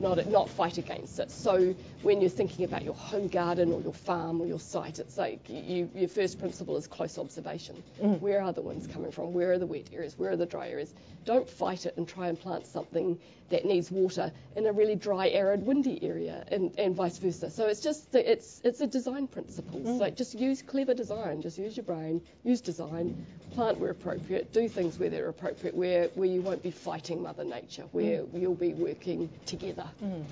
not 0.00 0.26
not 0.26 0.48
fight 0.48 0.78
against 0.78 1.18
it. 1.18 1.30
So 1.30 1.74
when 2.02 2.20
you're 2.20 2.30
thinking 2.30 2.64
about 2.64 2.82
your 2.82 2.94
home 2.94 3.28
garden 3.28 3.72
or 3.72 3.80
your 3.80 3.92
farm 3.92 4.40
or 4.40 4.46
your 4.46 4.60
site, 4.60 4.98
it's 4.98 5.18
like 5.18 5.40
you, 5.48 5.90
your 5.94 6.08
first 6.08 6.38
principle 6.38 6.76
is 6.76 6.86
close 6.86 7.18
observation. 7.18 7.82
Mm. 8.02 8.20
Where 8.20 8.42
are 8.42 8.52
the 8.52 8.62
winds 8.62 8.86
coming 8.86 9.10
from? 9.10 9.32
Where 9.32 9.52
are 9.52 9.58
the 9.58 9.66
wet 9.66 9.90
areas? 9.92 10.18
Where 10.18 10.30
are 10.30 10.36
the 10.36 10.46
dry 10.46 10.68
areas? 10.68 10.92
Don't 11.24 11.48
fight 11.48 11.86
it 11.86 11.96
and 11.96 12.08
try 12.08 12.28
and 12.28 12.38
plant 12.38 12.66
something 12.66 13.18
that 13.50 13.64
needs 13.64 13.90
water 13.90 14.32
in 14.56 14.66
a 14.66 14.72
really 14.72 14.96
dry, 14.96 15.28
arid, 15.28 15.64
windy 15.64 16.02
area, 16.02 16.44
and, 16.48 16.72
and 16.78 16.94
vice 16.94 17.18
versa. 17.18 17.50
So 17.50 17.66
it's 17.66 17.80
just 17.80 18.12
the, 18.12 18.30
it's 18.30 18.60
it's 18.64 18.80
a 18.80 18.86
design 18.86 19.26
principle. 19.26 19.80
Mm. 19.80 19.98
Like 19.98 20.16
just 20.16 20.38
use 20.38 20.62
clever 20.62 20.94
design. 20.94 21.42
Just 21.42 21.58
use 21.58 21.76
your 21.76 21.84
brain. 21.84 22.20
Use 22.44 22.60
design. 22.60 23.26
Plant 23.52 23.78
where 23.78 23.90
appropriate. 23.90 24.52
Do 24.52 24.68
things 24.68 24.98
where 24.98 25.10
they're 25.10 25.28
appropriate. 25.28 25.74
Where 25.74 26.08
where 26.14 26.28
you 26.28 26.42
won't 26.42 26.62
be 26.62 26.70
fighting 26.70 27.22
Mother 27.22 27.44
Nature. 27.44 27.84
Where 27.92 28.22
mm. 28.22 28.40
you'll 28.40 28.54
be 28.54 28.74
working 28.74 29.28
together 29.46 29.85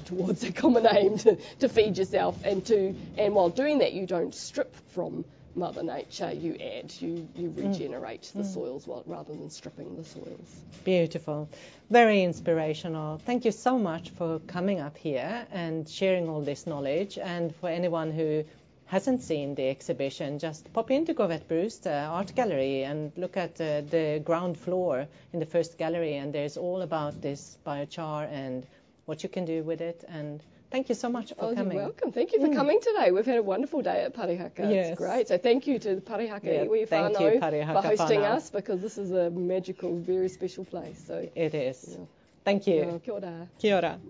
towards 0.05 0.45
a 0.45 0.53
common 0.53 0.87
aim 0.91 1.19
to, 1.19 1.37
to 1.61 1.69
feed 1.69 1.99
yourself 1.99 2.39
and 2.45 2.65
to 2.67 2.95
and 3.19 3.35
while 3.35 3.49
doing 3.49 3.79
that 3.79 3.93
you 3.93 4.07
don't 4.07 4.35
strip 4.35 4.75
from 4.91 5.25
Mother 5.57 5.83
Nature. 5.83 6.33
You 6.33 6.57
add. 6.57 6.93
You 6.99 7.29
you 7.37 7.53
regenerate 7.57 8.33
the 8.35 8.45
soils 8.45 8.87
while, 8.87 9.05
rather 9.07 9.33
than 9.33 9.51
stripping 9.51 9.97
the 9.97 10.05
soils. 10.05 10.51
Beautiful. 10.85 11.49
Very 11.91 12.23
inspirational. 12.23 13.19
Thank 13.19 13.45
you 13.45 13.53
so 13.53 13.79
much 13.79 14.11
for 14.11 14.41
coming 14.41 14.81
up 14.81 14.97
here 14.97 15.47
and 15.53 15.89
sharing 15.89 16.29
all 16.29 16.41
this 16.41 16.67
knowledge. 16.67 17.19
And 17.19 17.55
for 17.57 17.69
anyone 17.69 18.11
who 18.11 18.45
hasn't 18.87 19.23
seen 19.23 19.55
the 19.55 19.69
exhibition, 19.69 20.39
just 20.39 20.73
pop 20.73 20.91
into 20.91 21.15
Govett 21.15 21.47
Brewster 21.49 21.91
uh, 21.91 22.17
Art 22.17 22.35
Gallery 22.35 22.83
and 22.83 23.13
look 23.17 23.37
at 23.37 23.61
uh, 23.61 23.83
the 23.83 24.21
ground 24.25 24.59
floor 24.59 25.07
in 25.33 25.41
the 25.41 25.47
first 25.47 25.79
gallery. 25.79 26.17
And 26.17 26.33
there's 26.33 26.57
all 26.57 26.83
about 26.83 27.23
this 27.23 27.59
biochar 27.65 28.29
and 28.31 28.67
what 29.07 29.23
you 29.23 29.29
can 29.29 29.45
do 29.45 29.63
with 29.63 29.81
it. 29.81 30.05
And 30.09 30.43
Thank 30.71 30.89
you 30.89 30.95
so 30.97 31.09
much 31.09 31.29
for 31.29 31.37
Oh, 31.39 31.47
you're 31.49 31.57
coming. 31.57 31.77
welcome. 31.77 32.11
Thank 32.11 32.33
you 32.33 32.41
for 32.41 32.53
coming 32.53 32.81
today. 32.81 33.13
We've 33.13 33.25
had 33.27 33.37
a 33.39 33.43
wonderful 33.45 33.81
day 33.83 34.03
at 34.03 34.13
Parihaka. 34.15 34.59
Yes. 34.69 34.89
It's 34.91 34.99
great. 34.99 35.29
So 35.29 35.39
thank 35.39 35.69
you 35.69 35.79
to 35.79 35.95
the 35.95 36.01
Parihaka 36.01 36.43
Yeah, 36.43 36.65
Iwi 36.65 36.89
thank 36.89 37.21
you, 37.21 37.39
Parihaka 37.41 37.81
for 37.83 37.89
hosting 37.89 38.21
whānau. 38.21 38.37
us 38.39 38.51
because 38.51 38.81
this 38.81 38.99
is 38.99 39.13
a 39.13 39.31
magical, 39.31 39.97
very 39.97 40.29
special 40.29 40.65
place. 40.65 41.01
So, 41.07 41.29
It 41.37 41.55
is. 41.55 41.87
Yeah. 41.97 42.05
Thank 42.45 42.67
you. 42.67 42.83
uh, 42.83 42.99
kia 42.99 43.15
ora. 43.15 43.49
Kia 43.61 43.77
ora. 43.77 44.01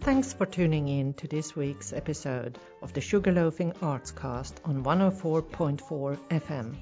Thanks 0.00 0.32
for 0.34 0.44
tuning 0.44 0.88
in 0.88 1.14
to 1.14 1.28
this 1.28 1.54
week's 1.56 1.92
episode 1.92 2.58
of 2.82 2.92
the 2.94 3.00
Sugarloafing 3.00 3.72
Artscast 3.78 4.54
on 4.64 4.82
104.4 4.84 6.18
FM. 6.30 6.76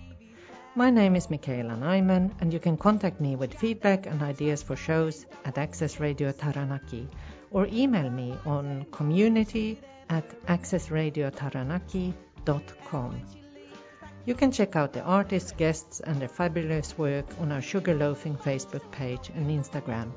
My 0.75 0.89
name 0.89 1.17
is 1.17 1.29
Michaela 1.29 1.77
Nyman, 1.77 2.31
and 2.41 2.51
you 2.51 2.59
can 2.59 2.79
contact 2.79 3.21
me 3.21 3.37
with 3.37 3.53
feedback 3.53 4.07
and 4.07 4.23
ideas 4.23 4.63
for 4.63 4.75
shows 4.75 5.27
at 5.45 5.59
Access 5.59 6.01
Radio 6.01 6.33
Taranaki 6.33 7.07
or 7.51 7.69
email 7.71 8.09
me 8.09 8.39
on 8.47 8.87
community 8.91 9.79
at 10.09 10.27
accessradiotaranaki.com. 10.47 13.21
You 14.25 14.35
can 14.35 14.51
check 14.51 14.75
out 14.75 14.95
the 14.95 15.03
artists, 15.03 15.53
guests, 15.53 16.01
and 16.01 16.19
their 16.19 16.29
fabulous 16.29 16.97
work 16.97 17.27
on 17.39 17.53
our 17.53 17.61
Sugarloafing 17.61 18.41
Facebook 18.41 18.91
page 18.93 19.31
and 19.35 19.51
Instagram. 19.51 20.11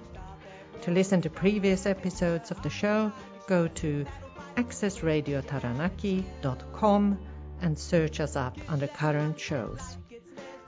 To 0.83 0.91
listen 0.91 1.21
to 1.23 1.29
previous 1.29 1.85
episodes 1.85 2.49
of 2.49 2.61
the 2.61 2.69
show, 2.69 3.11
go 3.47 3.67
to 3.67 4.05
accessradiotaranaki.com 4.55 7.19
and 7.61 7.77
search 7.77 8.21
us 8.21 8.37
up 8.37 8.57
under 8.69 8.87
current 8.87 9.37
shows. 9.37 9.97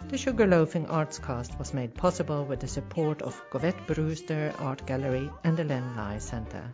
The 0.09 0.17
Sugarloafing 0.17 0.87
Artscast 0.87 1.59
was 1.59 1.73
made 1.73 1.93
possible 1.93 2.45
with 2.45 2.61
the 2.61 2.67
support 2.67 3.21
of 3.21 3.39
Govett 3.51 3.87
Brewster 3.87 4.53
Art 4.59 4.85
Gallery 4.85 5.29
and 5.43 5.57
the 5.57 5.63
Len 5.63 5.95
Lye 5.95 6.17
Centre. 6.19 6.71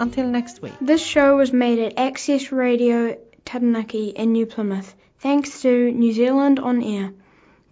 Until 0.00 0.26
next 0.26 0.62
week. 0.62 0.72
This 0.80 1.02
show 1.02 1.36
was 1.36 1.52
made 1.52 1.78
at 1.78 1.98
Access 1.98 2.50
Radio 2.52 3.18
Taranaki 3.44 4.08
in 4.08 4.32
New 4.32 4.46
Plymouth, 4.46 4.94
thanks 5.18 5.60
to 5.62 5.92
New 5.92 6.12
Zealand 6.12 6.58
On 6.58 6.82
Air. 6.82 7.12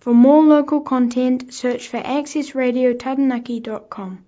For 0.01 0.14
more 0.14 0.43
local 0.43 0.80
content, 0.80 1.53
search 1.53 1.89
for 1.89 2.01
accessradiotaranaki.com. 2.01 4.24